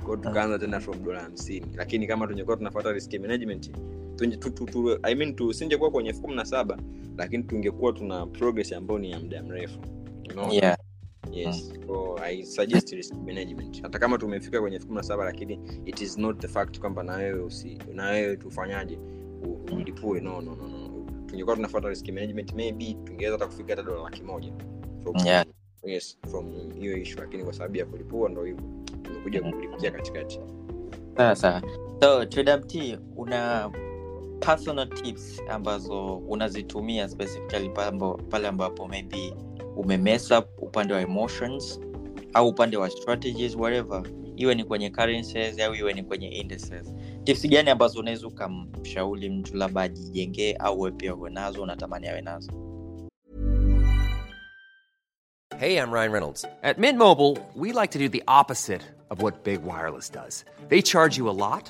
[0.06, 1.66] Kwao tukaanza tena from dola hamsini.
[1.76, 3.72] Lakini kama tungekuwa tunafuata risk management
[4.16, 6.78] tu, tu, tu, I mean, tusingekuwa kwenye elfu kumi na saba
[7.18, 9.80] lakini tungekuwa tuna progress ambayo ni ya muda mrefu.
[10.32, 10.54] Umeona?
[10.54, 10.78] Yeah.
[11.32, 13.82] Yes so i suggest risk management.
[13.82, 17.04] Hata kama tumefika kwenye elfu kumi na saba lakini it is not the fact kwamba
[17.04, 19.00] na wewe usi na wewe tufanyaje?
[19.72, 20.20] Ulipue.
[20.22, 24.24] No no no no tungekuwa tunafuata risk management maybe tungeweza hata kufika hata dola laki
[24.24, 24.54] moja.
[25.04, 25.46] From, Yeah.
[25.84, 28.64] yes from hiyo ishu lakini kwa sababu ya kulipua ndo hivyo.
[29.04, 30.40] Tumekuja kulipikia katikati.
[31.18, 31.62] Sawa sawa.
[32.02, 33.72] So tdmt una
[34.40, 37.70] personal tips ambazo unazitumia specifically
[38.30, 39.34] pale ambapo maybe
[39.76, 41.80] umemess up upande wa emotions
[42.34, 43.56] au upande wa strategies
[44.36, 49.58] iwe ni kwenye currencies au iwe ni kwenye indices tips gani ambazo unaweza ukamshauri mtu
[49.58, 50.92] labda ajijengee au uwe
[51.30, 52.52] nazo unatamani awe nazo
[55.60, 56.46] Hey, I'm Ryan Reynolds.
[56.64, 60.46] At Mint Mobile, we like to do the opposite of what Big Wireless does.
[60.70, 61.70] They charge you a lot,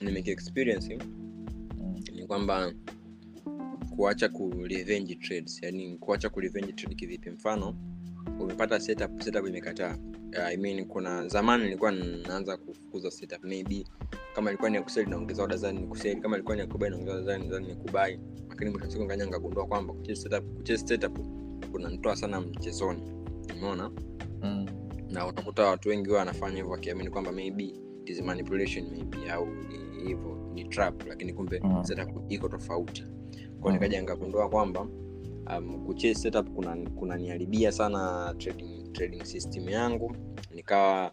[0.00, 0.98] nimekiexperience
[2.14, 2.72] ni kwamba
[3.96, 7.30] kuacha ku revenge trades yani kuacha ku revenge trade kivipi?
[7.30, 7.74] Mfano
[8.40, 9.98] umepata setup setup imekataa.
[10.46, 13.84] I mean kuna zamani nilikuwa naanza kufukuza setup maybe
[14.34, 17.26] kama ilikuwa ni ya kuseli naongeza zani nikuseli kama ilikuwa ni ya kubai naongeza order
[17.26, 21.18] zani zani nikubai lakini mwisho siku nganya ngagundua kwamba kucheza setup kucheza setup
[21.72, 23.02] kunanitoa sana mchezoni.
[23.56, 23.90] Umeona?
[24.42, 24.66] Mm.
[25.10, 27.74] na utakuta watu wengi huwa wanafanya hivyo wakiamini kwamba maybe
[28.08, 31.84] it is manipulation maybe au ni hivyo ni trap lakini kumbe Mm.
[31.84, 33.02] setup iko tofauti
[33.60, 33.72] kwao Mm.
[33.72, 34.80] nikaja nikagundua kwamba
[35.58, 40.16] um, kuchase setup kuna kunaniharibia sana trading, trading system yangu
[40.54, 41.12] nikawa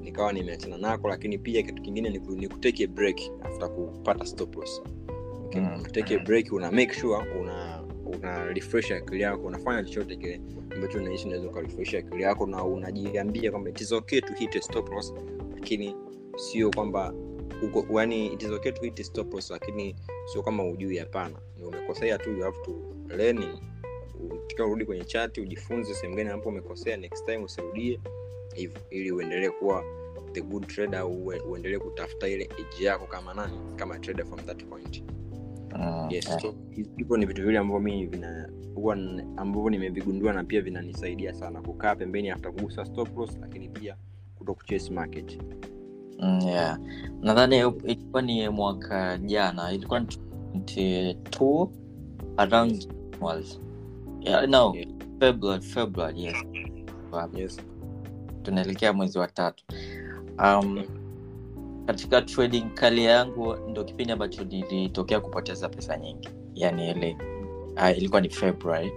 [0.00, 4.56] nikawa nimeachana nako lakini pia kitu kingine ni, ni kuteke a break after kupata stop
[4.56, 4.82] loss
[5.44, 5.60] okay?
[5.60, 5.74] Mm.
[5.80, 10.40] Unatake a break una make sure una una refresh akili yako unafanya chochote kile
[10.74, 14.62] ambacho unaishi unaweza ukarefresh akili yako na unajiambia kwamba it is okay to hit a
[14.62, 15.14] stop loss
[15.54, 15.94] lakini
[16.36, 17.14] sio kwamba
[17.62, 19.96] uko yani it is okay to hit stop loss lakini
[20.32, 21.36] sio kama ujui hapana.
[21.58, 22.74] Ni umekosea tu you have to
[23.16, 23.58] learning
[24.64, 28.00] urudi kwenye chati ujifunze sehemu gani ambapo umekosea next time usirudie
[28.90, 29.84] ili uendelee kuwa
[30.32, 34.64] the good trader au uendelee kutafuta ile edge yako kama nani kama trader from that
[34.64, 35.02] point.
[35.78, 36.08] Mm.
[36.10, 36.54] yes so
[36.96, 38.94] hivyo ni vitu vile ambavyo mimi vina huwa
[39.36, 43.96] ambavyo nimevigundua na pia vinanisaidia sana kukaa pembeni after kugusa stop loss lakini pia
[44.38, 45.38] kuto kuchase market
[46.18, 46.78] Mm, yeah.
[47.20, 50.06] nadhani ilikuwa ni mwaka jana ilikuwa ni
[50.54, 51.68] 22
[52.36, 52.88] around
[53.20, 53.60] was
[54.20, 54.88] yeah, no Yeah.
[55.20, 56.36] february february yes.
[57.34, 57.60] Yes.
[58.42, 59.64] Tunaelekea mwezi wa tatu.
[60.38, 60.84] Um,
[61.86, 66.28] katika trading kali yangu ndo kipindi ambacho nilitokea kupoteza pesa nyingi.
[66.54, 67.16] Yani ile
[67.76, 68.92] uh, ilikuwa ni february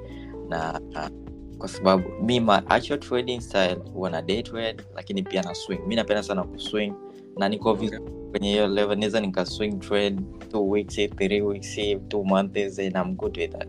[0.50, 5.56] na uh, kwa sababu mi actual trading style huwa na day trade lakini pia na
[5.56, 5.80] swing.
[5.88, 6.94] Mi napenda sana kuswing
[7.38, 7.89] na niko Okay.
[7.89, 8.98] vizuri kwenye hiyo level.
[8.98, 13.68] Naweza nika swing trade two weeks three weeks two months and I'm good with that.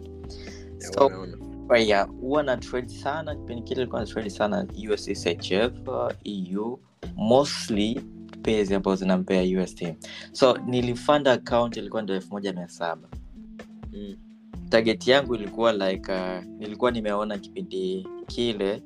[0.80, 1.08] Yeah, so
[1.68, 2.08] huwa yeah,
[2.44, 3.34] na trade sana.
[3.36, 6.78] Kipindi kile ilikuwa na trade sana USSHF uh, EU
[7.16, 8.00] mostly
[8.42, 9.84] pezi ambazo zinampea UST
[10.32, 13.08] so nilifanda account ilikuwa ndo elfu moja mia saba.
[13.92, 14.16] Mm.
[14.68, 18.82] target yangu ilikuwa like uh, nilikuwa nimeona kipindi kile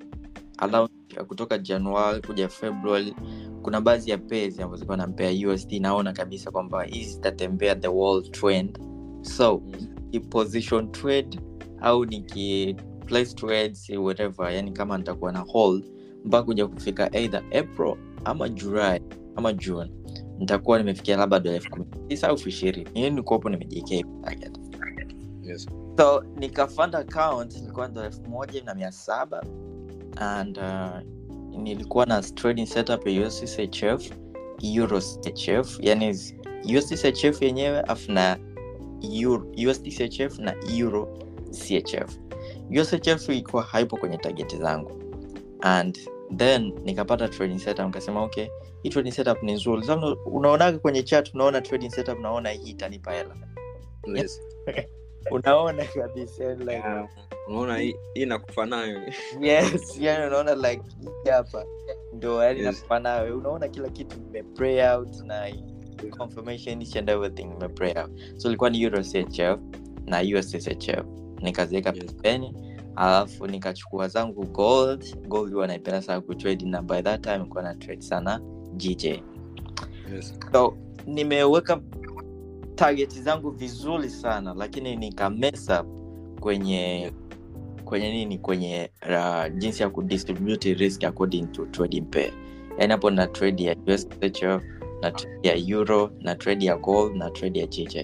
[0.58, 3.14] around kutoka januari kuja february
[3.62, 8.30] kuna baadhi ya pairs ambazo zilikuwa nampea usd naona kabisa kwamba hizi zitatembea the world
[8.30, 8.78] trend.
[9.22, 9.62] So
[10.12, 11.40] ni position trade
[11.80, 15.84] au niki place trades whatever yani kama nitakuwa na hold
[16.24, 19.00] mpaka kuja kufika either april ama july
[19.36, 19.90] ama june.
[20.38, 22.90] Nitakuwa nimefikia labda dola elfu kumi na tisa au elfu ishirini.
[22.94, 25.66] Hiyo nikuwapo target yes.
[25.98, 29.44] So nikafund account ilikuwa ndo elfu moja na mia saba
[30.16, 31.00] and uh,
[31.62, 34.10] nilikuwa na trading setup ya USCHF
[34.62, 36.18] EuroCHF yani
[36.78, 38.38] USCHF yenyewe afu na
[39.12, 41.18] euro, USDCHF na euro
[41.50, 42.18] CHF
[42.80, 45.02] USCHF ilikuwa haipo kwenye target zangu.
[45.60, 45.98] And
[46.36, 48.46] then nikapata trading setup nikasema okay
[48.82, 49.86] hii trading setup ni nzuri.
[50.26, 53.36] Unaonaga kwenye chat unaona trading setup naona hii itanipa hela.
[54.14, 54.40] Yes
[55.30, 57.08] unaona kabisa like, Yeah.
[57.48, 59.00] unaona hii inakufa nayo.
[59.40, 60.82] Yes yani unaona like
[61.30, 61.64] hapa
[62.12, 62.66] ndo yani Yes.
[62.66, 63.38] nakufa nayo.
[63.38, 65.48] Unaona kila kitu nimepray out na
[66.18, 68.10] confirmation each and everything nimepray out.
[68.36, 69.04] So ilikuwa ni euro
[70.06, 71.06] na USSHF
[71.42, 72.04] nikaziweka Yes.
[72.04, 72.54] pembeni
[72.96, 75.28] alafu nikachukua zangu gold.
[75.28, 78.40] Gold huwa naipenda sana kutrade na by that time kuwa na trade sana
[78.76, 80.34] gj yes.
[80.52, 81.80] So nimeweka
[82.74, 85.86] target zangu vizuri sana lakini nika mess up
[86.40, 87.12] kwenye
[87.84, 92.32] kwenye nini kwenye uh, jinsi ya kudistribute risk according to trading pair.
[92.78, 94.62] Yani hapo na trade ya USHF
[95.02, 97.96] na trade ya euro na trade ya gold na trade ya jj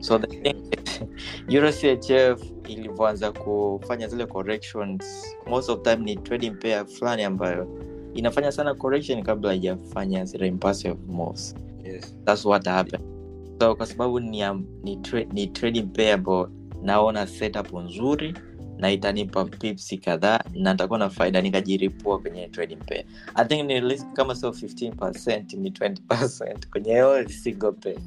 [0.00, 1.00] so the thing is,
[1.54, 5.04] EuroCHF ilivyoanza kufanya zile corrections
[5.46, 7.68] most of time ni trading pair fulani ambayo
[8.14, 11.54] inafanya sana correction kabla haijafanya zile impassive moves.
[11.84, 12.14] Yes.
[12.24, 13.17] that's what happened
[13.58, 14.42] so kwa sababu ni,
[14.82, 16.50] ni, tra- ni trading pair ambayo
[16.82, 18.34] naona setup nzuri
[18.76, 23.04] na itanipa pipsi kadhaa na nitakuwa na faida nikajiripua kwenye trading pair.
[23.34, 27.98] I think ni risk kama sio 15 ni 20 kwenye hiyo single pair.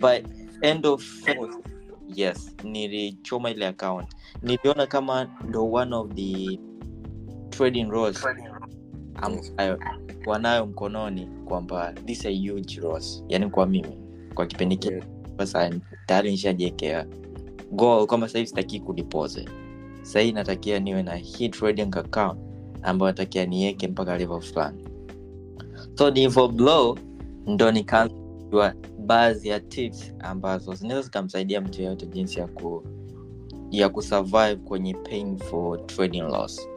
[0.00, 0.22] By
[0.62, 1.04] end of
[2.14, 4.08] yes nilichoma ile account.
[4.42, 6.58] Niliona kama ndo one of the
[7.50, 8.24] trading roles
[9.14, 9.78] ambayo
[10.26, 13.24] wanayo mkononi kwamba this a huge loss.
[13.28, 13.98] Yani kwa mimi
[14.34, 15.06] kwa kipindi kile yeah.
[15.38, 15.70] sasa
[16.06, 17.06] tayari nishajiekea
[17.72, 19.48] goal kwamba sahii sitaki kudipoze
[20.02, 22.38] sahii natakia niwe na hii trading account
[22.82, 24.84] ambayo natakia niweke mpaka level fulani.
[25.94, 26.98] So nilivyo blow
[27.46, 28.14] ndo nikaanza
[28.98, 32.82] baadhi ya tips ambazo zinaweza zikamsaidia mtu yeyote jinsi ya ku
[33.70, 36.68] ya kusurvive kwenye painful trading loss.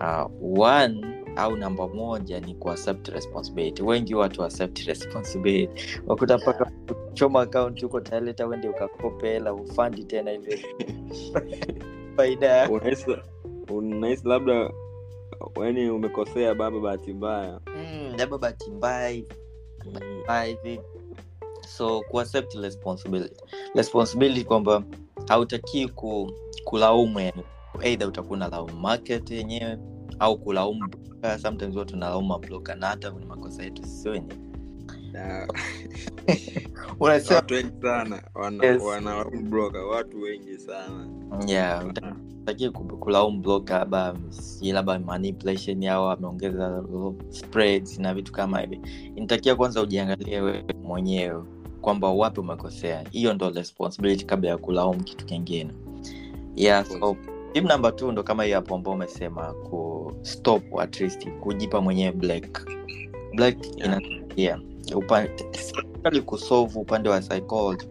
[0.00, 3.82] Uh, one au namba moja ni kuaccept responsibility.
[3.82, 6.00] Wengi watu accept responsibility.
[6.06, 6.70] Wakuta mpaka
[7.14, 10.64] choma akaunti huko taleta wende ukakope hela ufandi tena ile
[12.16, 12.80] faida yako.
[13.70, 14.70] Unahisi labda
[15.64, 17.60] yani umekosea baba bahati mbaya?
[17.76, 19.10] Mm, labda bahati mbaya
[20.44, 20.80] hivi,
[21.68, 23.34] so kuaccept responsibility.
[23.74, 24.82] Responsibility kwamba
[25.28, 26.32] hautakii ku,
[26.64, 27.42] kulaumu yani.
[27.82, 29.78] Eidha utakuwa unalaumu market yenyewe
[30.18, 30.88] au kulaumu.
[30.88, 31.38] Broker.
[31.38, 34.38] sometimes watu nalaumu mabloka na hata kwenye makosa yetu sisi wenyewe.
[37.00, 38.82] Watu wengi sana wana, Yes.
[38.82, 41.08] wana broker watu wengi sana.
[41.46, 41.86] Yeah,
[42.42, 46.84] utakii kulaumu bloka labda si labda manipulation yao ameongeza
[47.30, 48.80] spreads na vitu kama hivi.
[49.16, 51.44] Inatakia kwanza ujiangalie wewe mwenyewe
[51.80, 53.04] kwamba wapi umekosea.
[53.10, 55.70] Hiyo ndo responsibility kabla ya kulaumu kitu kingine.
[56.56, 57.16] Yeah, so
[57.56, 62.12] tip namba t ndo kama hiyo hapo ambao umesema ku stop at least kujipa mwenyewe
[62.12, 62.66] black.
[63.34, 64.60] Black inasaidia.
[64.94, 67.86] Upande kusolve upande wa psychology.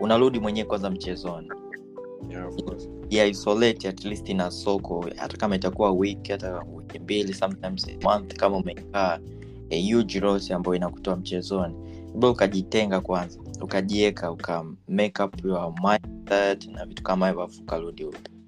[0.00, 1.48] Unarudi mwenyewe kwanza mchezoni.
[2.30, 5.06] Yeah, of ya isolate at least na soko.
[5.16, 9.18] Hata kama itakuwa wiki hata wiki mbili sometimes a month kama umekaa
[9.70, 11.74] a huge loss ambayo inakutoa mchezoni.
[12.14, 13.40] Ba ukajitenga kwanza.
[13.62, 18.39] Ukajieka uka make up your mindset na vitu kama hivyo afu ukarudi upya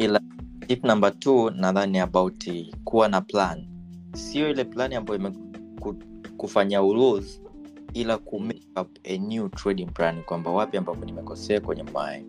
[0.00, 0.20] ila
[0.66, 2.44] tip number two nadhani about
[2.84, 3.66] kuwa na plan.
[4.14, 7.40] Sio ile plan ambayo imekufanya ku- ulose
[7.94, 12.24] ila ku make up a new trading plan kwamba wapi ambapo nimekosea kwenye my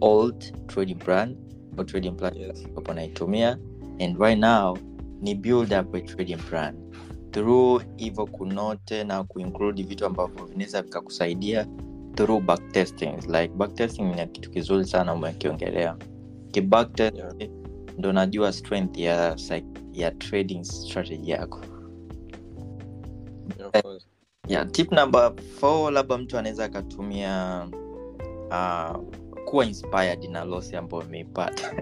[0.00, 1.36] old trading plan
[1.78, 2.66] or trading plan Yes.
[2.94, 3.58] naitumia.
[4.00, 4.78] And right now
[5.20, 6.74] ni build up a trading plan.
[7.30, 11.66] Through hivyo kunote na kuinclude vitu ambavyo vinaweza vikakusaidia
[12.14, 13.12] through backtesting.
[13.26, 15.96] Like backtesting ni kitu kizuri sana umekiongelea
[16.56, 17.32] kibacktest Yeah.
[17.98, 19.36] ndo najua strength ya
[19.92, 21.60] ya trading strategy yako.
[23.58, 23.98] Yeah,
[24.48, 27.66] yeah, tip number four labda mtu anaweza akatumia
[28.50, 28.96] uh,
[29.44, 31.74] kuwa inspired na losi ambayo imeipata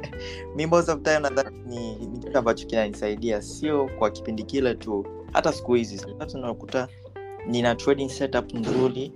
[0.56, 5.06] mi most of time nadhani ni ni kitu ambacho kinanisaidia sio kwa kipindi kile tu
[5.32, 5.98] hata siku hizi.
[6.18, 6.88] Sasa unakuta
[7.46, 9.12] nina trading setup nzuri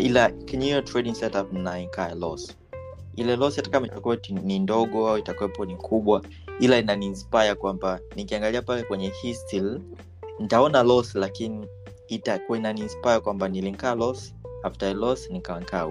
[0.00, 2.56] ila kenye hiyo trading setup naikaa loss
[3.16, 6.22] ile losi hata kama itakuwa ni ndogo au itakuwepo ni kubwa
[6.60, 9.80] ila inaniinspire kwamba nikiangalia pale kwenye histil
[10.38, 11.66] nitaona loss lakini
[12.08, 15.86] itakuwa inaniinspire kwamba nilinkaa loss after a loss nikaankaa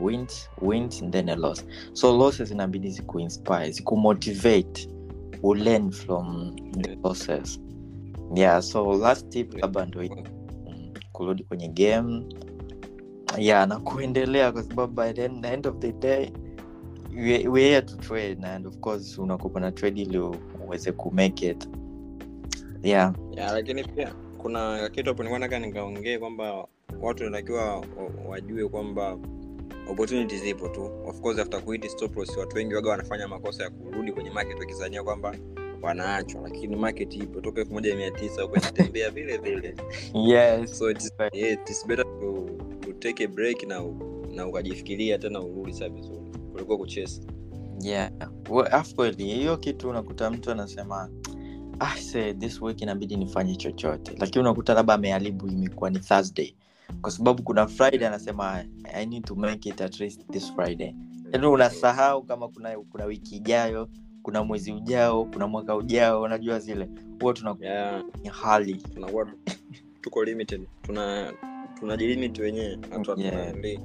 [0.61, 1.65] wins then a loss.
[1.93, 4.89] So losses inabidi zikuinspire zikumotivate
[5.43, 7.59] ulearn from the losses.
[8.35, 12.25] Yeah so last tip labda ndo mm, kurudi kwenye game.
[13.37, 16.31] Yeah na kuendelea kwa sababu by the end, of the day
[17.13, 20.19] we're here to trade and of course unakopa na trade ili
[20.65, 21.69] uweze kumake it.
[22.83, 23.13] Yeah.
[23.31, 26.67] Yeah, lakini pia kuna kitu hapo nilikuwa nataka nikaongee kwamba
[27.01, 27.85] watu wanatakiwa
[28.27, 29.17] wajue kwamba
[29.89, 30.91] opportunity zipo tu.
[31.05, 34.59] Of course after kuhit stop loss watu wengi waga wanafanya makosa ya kurudi kwenye market
[34.59, 35.35] wakizania kwamba
[35.81, 37.41] wanaachwa lakini market ipo.
[37.41, 39.75] Toka elfu moja mia tisa huko inatembea vile vile.
[40.13, 40.77] Yes.
[40.77, 42.49] So it's, yeah, it's better to,
[42.81, 43.83] to take a break na
[44.35, 47.21] na ukajifikiria tena urudi saa vizuri kuliko kuchesa
[47.83, 48.11] yeah.
[48.95, 51.09] Kweli hiyo kitu unakuta mtu anasema
[51.79, 54.15] ah, say, this week inabidi nifanye chochote.
[54.19, 56.53] Lakini unakuta labda ameharibu imekuwa ni thursday.
[57.01, 58.63] Kwa sababu kuna friday anasema
[58.93, 60.95] i need to make it at least this friday.
[61.31, 63.89] Yani unasahau kama kuna kuna wiki ijayo
[64.23, 66.89] kuna mwezi ujao kuna mwaka ujao unajua zile.
[67.21, 68.73] Huwa tuna yeah, hali.
[68.75, 69.27] Tunakuwa
[70.01, 70.67] tuko limited.
[70.81, 71.33] Tuna
[71.79, 72.65] tunajilimit wenyewe.
[72.67, 72.81] Yeah.
[72.91, 73.79] hatunaendelei.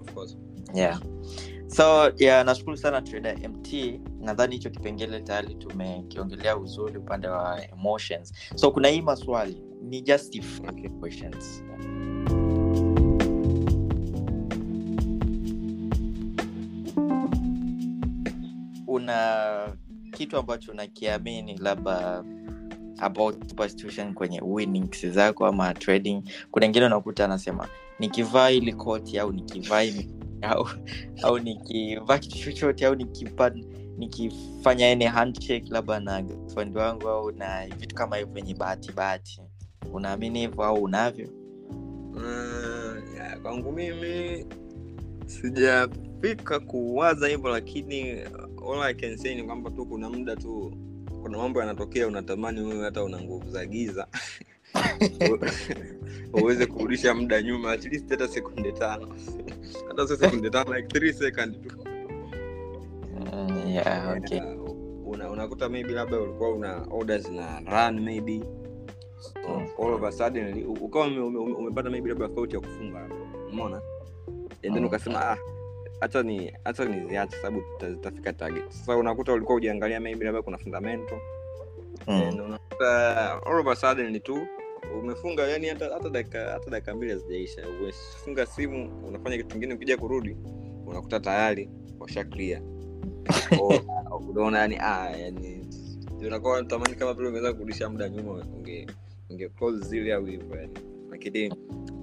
[0.00, 0.36] of course.
[0.74, 1.00] Yeah
[1.68, 8.32] so yeah nashukuru sana trader mt nadhani hicho kipengele tayari tumekiongelea uzuri upande wa emotions.
[8.54, 9.62] So kuna hii maswali.
[9.82, 10.88] Ni just if Okay.
[10.88, 11.62] questions.
[18.86, 19.76] Una
[20.12, 22.24] kitu ambacho unakiamini labda
[22.98, 23.54] about
[24.14, 26.22] kwenye winnings zako ama trading.
[26.50, 27.68] Kuna ingine unakuta anasema
[27.98, 29.82] nikivaa ili koti au nikivaa
[30.42, 30.68] au,
[31.22, 33.50] au nikivaa kitu chochote au nikipa
[33.98, 39.40] nikifanya ene handshake labda na girlfriend wangu au na vitu kama hivyo venye bahati bahati.
[39.92, 41.28] Unaamini hivyo au unavyo?
[42.14, 44.46] Mm, ya, kwangu mimi
[45.26, 48.10] sijafika kuwaza hivyo lakini
[48.72, 50.72] all I can say ni kwamba tu kuna muda tu
[51.22, 54.06] kuna mambo yanatokea unatamani wewe hata una nguvu za giza.
[56.42, 59.08] Uweze kurudisha muda nyuma at least hata sekunde tano.
[59.88, 61.76] Hata sekunde tano like three second tu.
[63.32, 64.40] Mm, yeah, okay.
[65.06, 68.42] Una, unakuta maybe labda ulikuwa una orders na run maybe.
[69.20, 73.08] So, all of a sudden ukawa ume- ume- ume- umepata maybe labda fault ya kufunga
[73.52, 73.80] umeona?
[74.64, 74.84] And then Mm.
[74.84, 75.36] ukasema ah
[76.00, 78.70] hata ni hata niziache sababu tuta- zitafika target.
[78.70, 81.18] Sasa unakuta ulikuwa ujiangalia maybe labda kuna fundamental
[82.06, 82.44] and mm.
[82.46, 84.46] unakuta all of a sudden tu
[85.00, 87.62] umefunga yani hata hata dakika hata dakika mbili hazijaisha.
[87.68, 90.36] Umefunga simu unafanya kitu kingine ukija kurudi
[90.86, 91.70] unakuta tayari
[92.00, 92.62] washa clear.
[94.30, 95.66] Unaona yani ah yani
[96.26, 98.86] unakuwa unatamani kama vile umeweza kurudisha muda nyuma unge
[99.30, 100.72] unge close zile au hivyo yani
[101.18, 101.52] lakini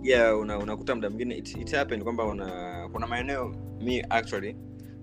[0.03, 4.55] yeah una, unakuta muda mwingine it, it happened kwamba una kuna maeneo mi actually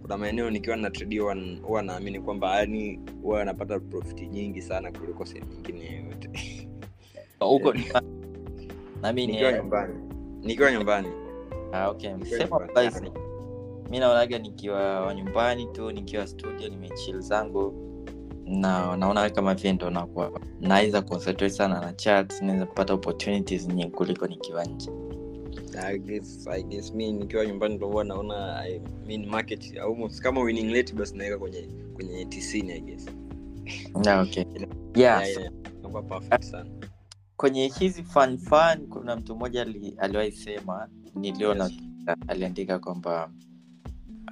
[0.03, 1.19] kuna maeneo nikiwa na trade
[1.63, 6.31] huwa naamini kwamba yani huwa anapata profiti nyingi sana kuliko sehemu nyingine yoyote.
[7.41, 7.75] Huko
[9.03, 9.95] nami nikiwa nyumbani.
[10.43, 11.09] Nikiwa nyumbani.
[11.73, 12.15] Ah, okay.
[13.91, 17.92] mi naonaga nikiwa nyumbani tu nikiwa studio nimechill zangu
[18.47, 23.91] na naona kama vile ndo nakuwa naweza concentrate sana na chat naweza kupata opportunities nyingi
[23.91, 24.91] kuliko nikiwa nje
[25.83, 30.41] I guess, I guess mi nikiwa nyumbani ndo huwa naona I mean market almost kama
[30.41, 33.07] winning rate basi naweka kwenye kwenye tisini I guess.
[34.05, 34.45] yeah, okay.
[34.95, 36.71] Yeah, yeah, yeah, inakuwa perfect sana.
[37.37, 41.73] kwenye hizi fun fun kuna mtu mmoja ali- aliwahi sema niliona Yes.
[42.29, 43.31] aliandika kwamba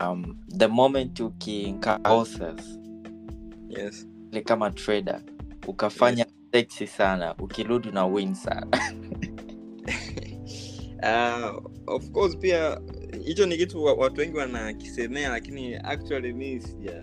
[0.00, 2.79] um, the moment ukiinka losses
[3.70, 4.06] Yes.
[4.44, 5.22] kama trader
[5.66, 8.66] ukafanya sexy sana ukirudi na win sana
[11.02, 11.64] Uh,
[11.94, 12.80] of course pia
[13.24, 16.60] hicho ni kitu watu wengi wanakisemea lakini actually mi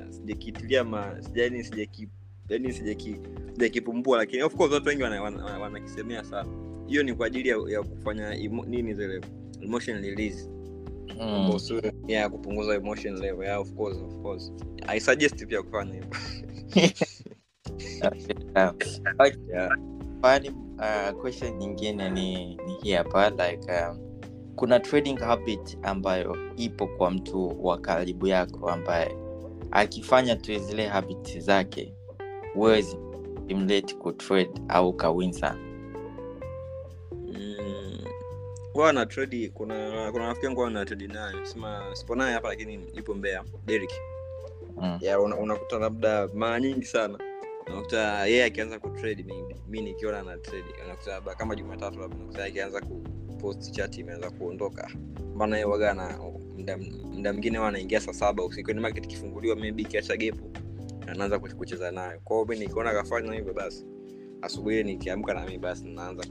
[0.09, 0.85] sijakitilia
[1.21, 2.07] sijani sijaki
[2.49, 7.49] yani sijakipumbua lakini of course watu wengi wanakisemea wana, wana sana hiyo ni kwa ajili
[7.49, 9.21] ya, ya kufanya emo, nini zile
[9.61, 10.49] emotion release
[11.19, 11.59] mm.
[12.07, 14.51] yeah, kupunguza emotion level yeah, of course of course
[14.87, 16.09] i suggest pia kufanya hivyo.
[19.19, 19.45] Okay.
[20.79, 23.99] Uh, question nyingine ni, ni hii hapa like um,
[24.55, 29.15] kuna trading habit ambayo ipo kwa mtu wa karibu yako ambaye
[29.71, 31.93] akifanya tu zile habit zake
[32.53, 32.97] huwezi
[33.47, 35.55] imlete kutrade au kawinsa
[37.11, 37.99] Mm,
[38.73, 41.09] huwa na trade kuna kuna rafiki yangu huwa na trade
[41.43, 43.91] sema sipo naye hapa lakini ipo mbea Derek
[44.81, 44.97] mm.
[45.01, 47.19] yeah, una- unakuta labda mara nyingi sana.
[47.67, 50.37] Unakuta yeye akianza kutrade maybe mi nikiona na
[50.85, 54.91] unakuta labda kama jumatatu labda unakuta akianza kupost chat imeanza kuondoka.
[55.35, 55.65] Mbana yeye
[57.17, 60.51] mda mwingine anaingia saa saba usiku ni market ikifunguliwa maybe ikiacha gepu
[61.07, 62.19] anaanza kucheza nayo.
[62.23, 63.85] Kwao mi nikiona kafanya hivyo basi
[64.41, 66.23] asubuhi nikiamka nami basi naanza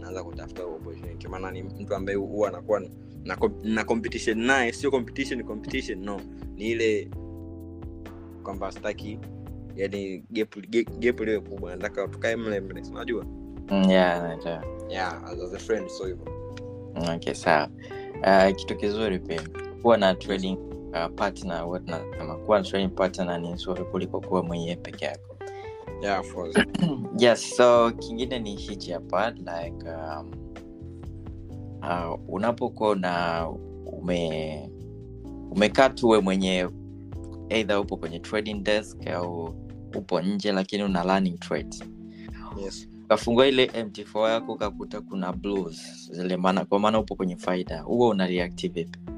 [0.00, 0.62] naanza kutafuta
[1.28, 2.80] maana ni mtu ambaye huwa anakuwa
[3.24, 6.20] na, na competition naye sio competition competition no.
[6.54, 7.10] Ni ile
[8.48, 9.18] kwamba sitaki
[9.76, 10.24] yani
[10.98, 13.24] gepu liwe kubwa nataka tukae mle mle unajua?
[13.70, 14.38] Mm, yeah,
[14.88, 16.26] yeah as, as a friend so hivyo.
[17.14, 17.68] Okay sawa.
[18.22, 19.42] Uh, kitu kizuri pia
[19.82, 20.58] kuwa na trading
[20.92, 25.36] uh, partner huwa tunasema kuwa na trading partner ni nzuri kuliko kuwa mwenyewe peke yako.
[26.02, 26.56] Yeah of course.
[27.18, 30.30] Yes so kingine ni hichi hapa like um,
[31.82, 33.46] uh, unapokuwa na
[33.86, 34.70] ume
[35.50, 36.68] umekaa tuwe mwenye
[37.48, 39.54] eidha upo kwenye trading desk au
[39.96, 41.76] upo nje lakini una learning trade.
[42.64, 42.88] Yes.
[43.04, 46.08] Ukafungua ile mt4 yako ukakuta kuna blues.
[46.12, 47.80] Zile maana kwa maana upo kwenye faida.
[47.80, 48.98] Huo una react vipi?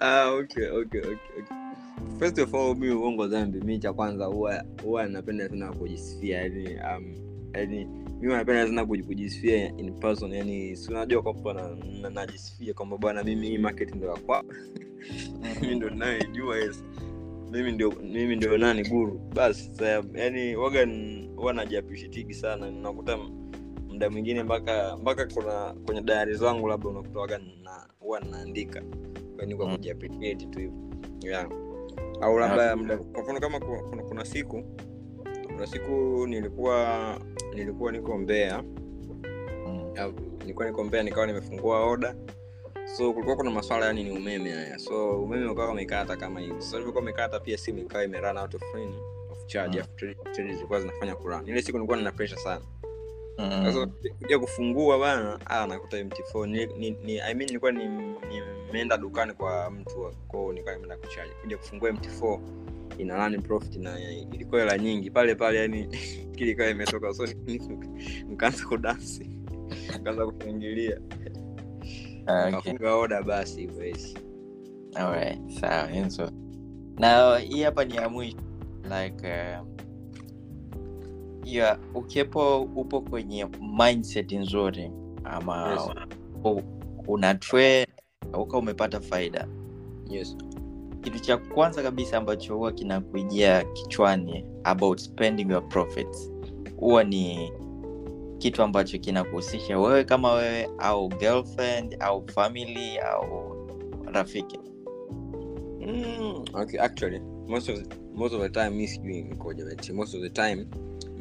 [0.00, 1.56] Ah okay okay okay okay.
[2.18, 3.60] First of all mi uongo dhambi.
[3.60, 7.14] Mi cha kwanza huwa huwa napenda sana kujisifia yani um,
[7.54, 7.88] yani
[8.20, 13.24] mimi napenda sana kujisifia in person yani si unajua kwamba na- na- najisifia kwamba bwana
[13.24, 14.44] mimi hii market ndo yakwa
[15.62, 16.84] mimi ndo ninayoijua yes.
[17.50, 19.18] Mimi ndio mimi ndio nani guru.
[19.34, 19.70] Basi
[20.14, 20.88] yani waga
[21.36, 22.70] huwa najiapishitigi sana.
[22.70, 23.18] Nakuta
[23.88, 28.82] muda mwingine mpaka mpaka kuna kwenye dayari zangu labda unakuta waga na huwa naandika.
[29.38, 29.78] Yani kwa Mm.
[30.46, 30.74] tu hivo.
[31.22, 31.48] Yeah.
[32.20, 34.62] au labda kwa mfano kama ku- kuna, kuna siku
[35.58, 37.18] kuna siku nilikuwa
[37.54, 38.62] nilikuwa niko mbea
[39.66, 40.12] Mm.
[40.40, 42.14] nilikuwa niko mbea nikawa nimefungua oda
[42.96, 46.76] so kulikuwa kuna maswala yani ni umeme haya so umeme ukawa umekata kama hivi so
[46.76, 48.94] ilivyokuwa umekata pia simu ikawa imeran out of frame
[49.32, 49.84] of charge Mm.
[50.26, 50.32] mm.
[50.32, 52.60] zilikuwa zinafanya kuran ile siku nilikuwa nina pressure sana
[53.38, 53.90] Mm.
[54.18, 58.14] kuja kufungua bana ah nakuta mt4 ni, ni, ni, I mean, nilikuwa ni-
[58.66, 62.38] nimeenda dukani kwa mtu kwao nikawa nimeenda kuchaji kuja kufungua mt4
[62.98, 64.00] ina run profit na
[64.34, 65.10] ilikuwa hela nyingi.
[65.10, 65.86] Pale pale yani
[66.36, 67.26] kilikuwa imetoka so
[68.28, 69.30] nikaanza kudansi
[69.98, 71.00] nikaanza kufungilia
[72.26, 72.74] Ah, okay.
[72.88, 74.18] oda basi hivyo hizi
[75.60, 76.30] sawa Enzo.
[76.98, 78.36] Na hii hapa ni ya mwisho.
[78.82, 79.66] Like uh,
[81.44, 83.46] yeah, ukiwepo upo kwenye
[83.78, 84.90] mindset nzuri
[85.24, 85.90] ama Yes.
[87.06, 87.86] una trade
[88.38, 89.48] uka umepata faida.
[90.10, 90.36] Yes
[91.00, 96.32] kitu cha kwanza kabisa ambacho huwa kinakujia kichwani about spending your profits
[96.76, 97.52] huwa ni
[98.38, 103.56] kitu ambacho kinakuhusisha wewe kama wewe au girlfriend au family au
[104.12, 104.58] rafiki.
[105.86, 106.44] Mm,
[108.70, 109.22] mi sijui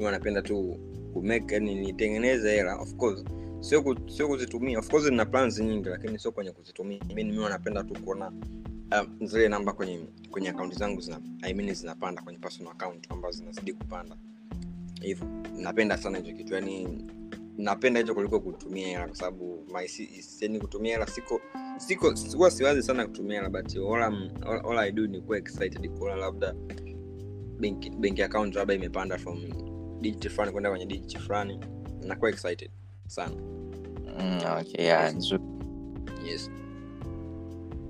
[0.05, 0.77] wanapenda tu
[1.75, 2.85] nitengeneze hela
[4.07, 4.79] sio kuzitumia.
[5.25, 6.99] Plans nyingi lakini sio kwenye kuzitumia.
[7.15, 7.39] Mi mi
[7.83, 8.31] tu kuona
[8.91, 9.99] um, zile namba kwenye
[10.31, 14.15] kwenye akaunti zangu zina I mean zinapanda kwenye personal account ambazo zinazidi kupanda.
[15.01, 15.27] Hivyo
[15.57, 17.05] napenda sana hicho kitu yani
[17.57, 19.65] napenda hicho kuliko kutumia hela kwa sababu
[20.41, 21.41] yani kutumia hela siko
[21.77, 24.03] siko huwa siwazi sana kutumia hela but all,
[24.45, 26.53] all, all I do ni kuwa excited kuona labda
[27.59, 29.41] benki benki account labda imepanda from
[30.01, 31.59] digit fulani kwenda kwenye digit fulani
[32.01, 32.71] nakuwa excited
[33.07, 33.35] sana.
[34.19, 35.43] Mm, okay, yeah, nzuri.
[36.25, 36.51] Yes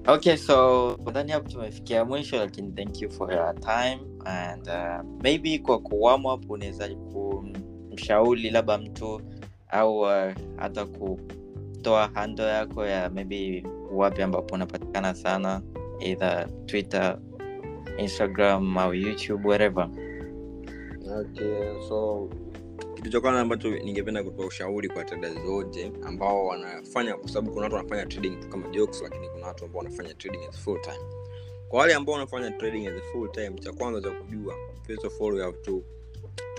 [0.08, 5.60] okay so nadhani hapo tumefikia mwisho lakini thank you for your time and uh, maybe
[5.60, 9.22] kwa kuwarm up unaweza kumshauri labda mtu
[9.70, 15.62] au uh, hata kutoa hando yako ya maybe wapi ambapo unapatikana sana
[16.00, 17.20] either twitter
[17.98, 19.90] instagram au youtube wherever
[21.20, 22.30] okay so
[23.12, 28.06] kwanza ambacho ningependa kutoa ushauri kwa traders zote ambao wanafanya kwa sababu kuna watu wanafanya
[28.06, 31.00] trading tu kama jokes lakini kuna watu ambao wanafanya trading as full time.
[31.70, 34.56] Kwa wale ambao wanafanya trading as full time cha kwanza cha kujua
[34.88, 35.84] first of all you have to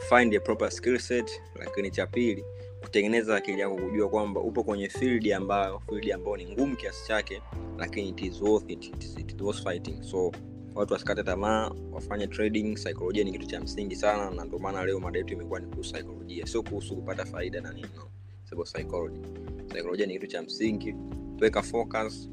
[0.09, 2.44] find a proper skill set lakini cha pili
[2.80, 7.42] kutengeneza akili yako kujua kwamba upo kwenye field ambayo field ambayo ni ngumu kiasi chake
[7.78, 10.03] lakini it is worth it, it is, it is worth fighting.
[10.03, 10.32] So
[10.75, 15.01] watu wasikate tamaa wafanye trading saikolojia ni kitu cha msingi sana na ndio maana leo
[15.01, 18.09] mada yetu imekuwa ni kuhusu saikolojia sio kuhusu kupata faida na nini no.
[18.64, 19.21] Psychology.
[19.73, 20.95] Saikolojia ni kitu cha msingi.
[21.41, 22.31] Weka focus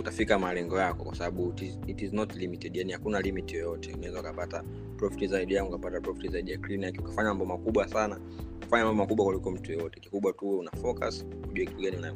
[0.00, 2.76] utafika malengo yako kwa sababu it is, it is not limited.
[2.76, 3.94] Yani hakuna limit yoyote.
[3.94, 4.64] Unaweza ukapata
[4.96, 8.20] profit zaidi yangu ukapata profit zaidi ya clinic ukafanya mambo makubwa sana.
[8.64, 10.00] Kufanya mambo makubwa kuliko mtu yoyote.
[10.00, 12.14] Kikubwa tu una focus ujue kitu gani una-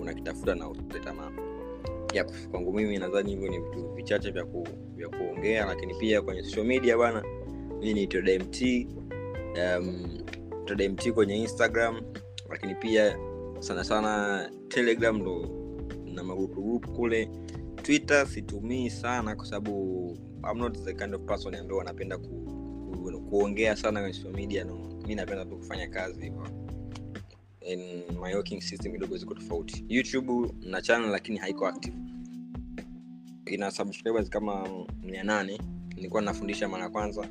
[0.00, 1.30] unakitafuta na usite tamaa
[2.14, 6.42] yep, kwangu mimi nadhani hivyo ni vitu vichache vya, ku, vya kuongea lakini pia kwenye
[6.42, 7.24] social media bana
[7.80, 8.62] mii ni tdmt
[9.58, 10.18] um,
[10.64, 12.00] tdmt kwenye instagram
[12.50, 13.18] lakini pia
[13.58, 15.48] sana sana telegram ndo
[16.04, 17.30] na magrupugrupu kule
[17.82, 20.00] twitter situmii sana kwa sababu
[20.50, 22.28] I'm not the kind of person ambaye wanapenda ku,
[22.92, 24.78] ku, kuongea sana kwenye social media no.
[25.06, 26.46] mi napenda tu kufanya kazi hivyo
[27.72, 29.84] And my working system kidogo ziko tofauti.
[29.88, 31.96] Youtube na channel lakini haiko active.
[33.46, 34.68] Ina subscribers kama
[35.02, 35.60] mia nane.
[35.96, 37.28] Nilikuwa nafundisha mara ya kwanza.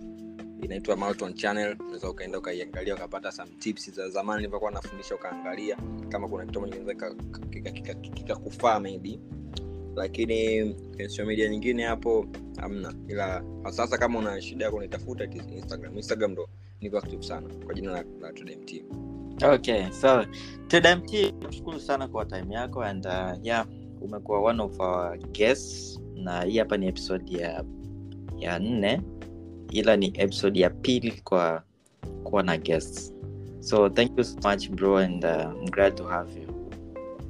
[0.62, 1.76] Inaitwa Malton channel.
[1.80, 5.78] Unaweza ukaenda ukaiangalia ukapata some tips za zamani nilivyokuwa nafundisha ukaangalia
[6.10, 7.16] kama kuna kitu kinaweza kika-
[7.50, 9.20] kika- kika- kikakufaa maybe.
[9.96, 10.76] Lakini
[11.10, 12.26] social media nyingine hapo
[12.58, 12.94] hamna.
[13.08, 15.96] Ila sasa kama una shida ya kunitafuta instagram.
[15.98, 16.50] Instagram ndo
[16.82, 18.84] niko active sana kwa jina la, la tdmt
[19.44, 20.26] okay so
[20.68, 23.66] tdmt nashukuru sana kwa time yako and uh, yeah
[24.02, 27.64] umekuwa one of our guests na hii hapa ni episode ya
[28.38, 29.02] ya nne
[29.72, 31.64] ila ni episode ya pili kwa
[32.24, 33.14] kuwa na guests.
[33.60, 36.48] So thank you so much bro and uh, I'm glad to have you.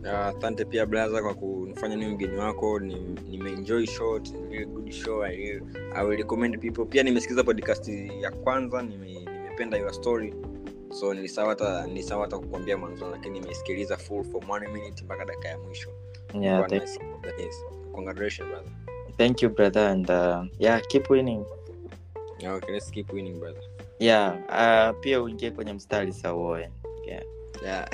[0.04, 4.50] Asante uh, pia braha kwa kunifanya ni mgeni wako Ni- nimeenjoy show it is a
[4.50, 5.62] really good show I,
[5.96, 6.86] I will recommend people.
[6.86, 7.88] Pia nimesikiza podcast
[8.22, 10.34] ya kwanza nime- your story
[10.92, 13.40] so nilisahau hata nilisahau hata kukwambia mwanzo lakini
[14.24, 15.90] full one minute mpaka dakika ya mwisho
[16.42, 17.00] Yeah, thank, nice.
[17.40, 17.56] Yes.
[17.94, 18.72] Congratulations, brother.
[19.18, 21.44] thank you brother and uh, yeah keep winning.
[22.40, 23.62] Yeah, okay, let's keep winning, brother.
[24.00, 26.70] Yeah, uh, pia uingie kwenye mstari sawoe.
[27.06, 27.24] Yeah.
[27.64, 27.90] Yeah.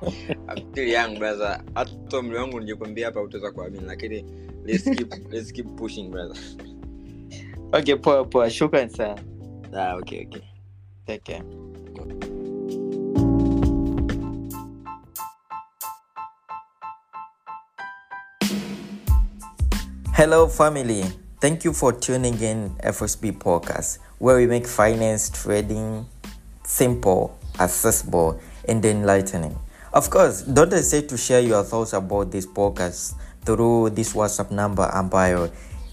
[0.46, 1.60] akili yangu brother.
[1.74, 4.24] hata mli wangu nijikwambia hapa utaweza kuamini lakini
[4.64, 6.36] let's keep, let's keep pushing brother
[7.72, 8.50] Okay, poa poa.
[8.50, 9.22] Shukran sana.
[9.76, 10.42] ah, okay, okay.
[11.06, 11.44] Take care.
[20.14, 21.02] Hello, family.
[21.40, 26.06] Thank you for tuning in FSB Podcast, where we make finance trading
[26.62, 28.38] simple, accessible,
[28.68, 29.58] and enlightening.
[29.92, 34.88] Of course, don't hesitate to share your thoughts about this podcast through this WhatsApp number
[34.94, 35.50] ambayo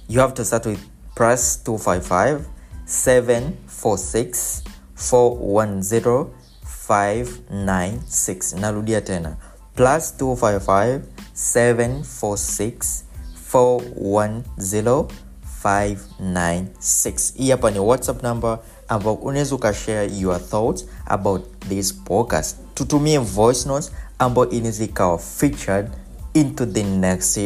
[0.08, 0.86] you have to start with
[1.18, 2.46] plus 255
[2.86, 4.62] 746
[4.94, 6.30] 410
[6.62, 8.54] 596.
[8.54, 9.42] Narudia tena
[9.74, 13.10] plus 255 746
[13.54, 15.06] 410
[15.64, 22.56] 596 hii hapa ni whatsapp number ambao unaweza ukashare your thoughts about this podcast.
[22.74, 25.88] Tutumie voice notes ambayo inaweza ikawa featured
[26.34, 27.40] into the next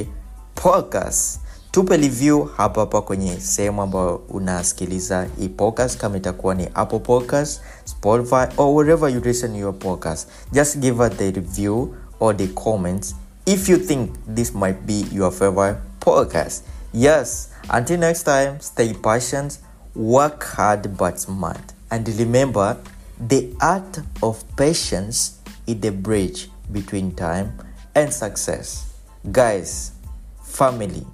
[0.56, 1.39] podcast.
[1.72, 5.97] Tupe review hapa hapa kwenye sehemu ambayo unasikiliza hii podcast.
[5.97, 11.12] Kama itakuwa ni apple podcast spotify or wherever you listen your podcast just give us
[11.18, 13.16] the review or the comments.
[13.45, 16.62] If you think this might be your favorite podcast.
[16.93, 19.58] Yes until next time stay patient
[19.95, 21.74] work hard but smart.
[21.89, 22.78] And remember
[23.20, 27.58] the art of patience is the bridge between time
[27.95, 28.93] and success.
[29.32, 29.93] Guys
[30.43, 31.06] family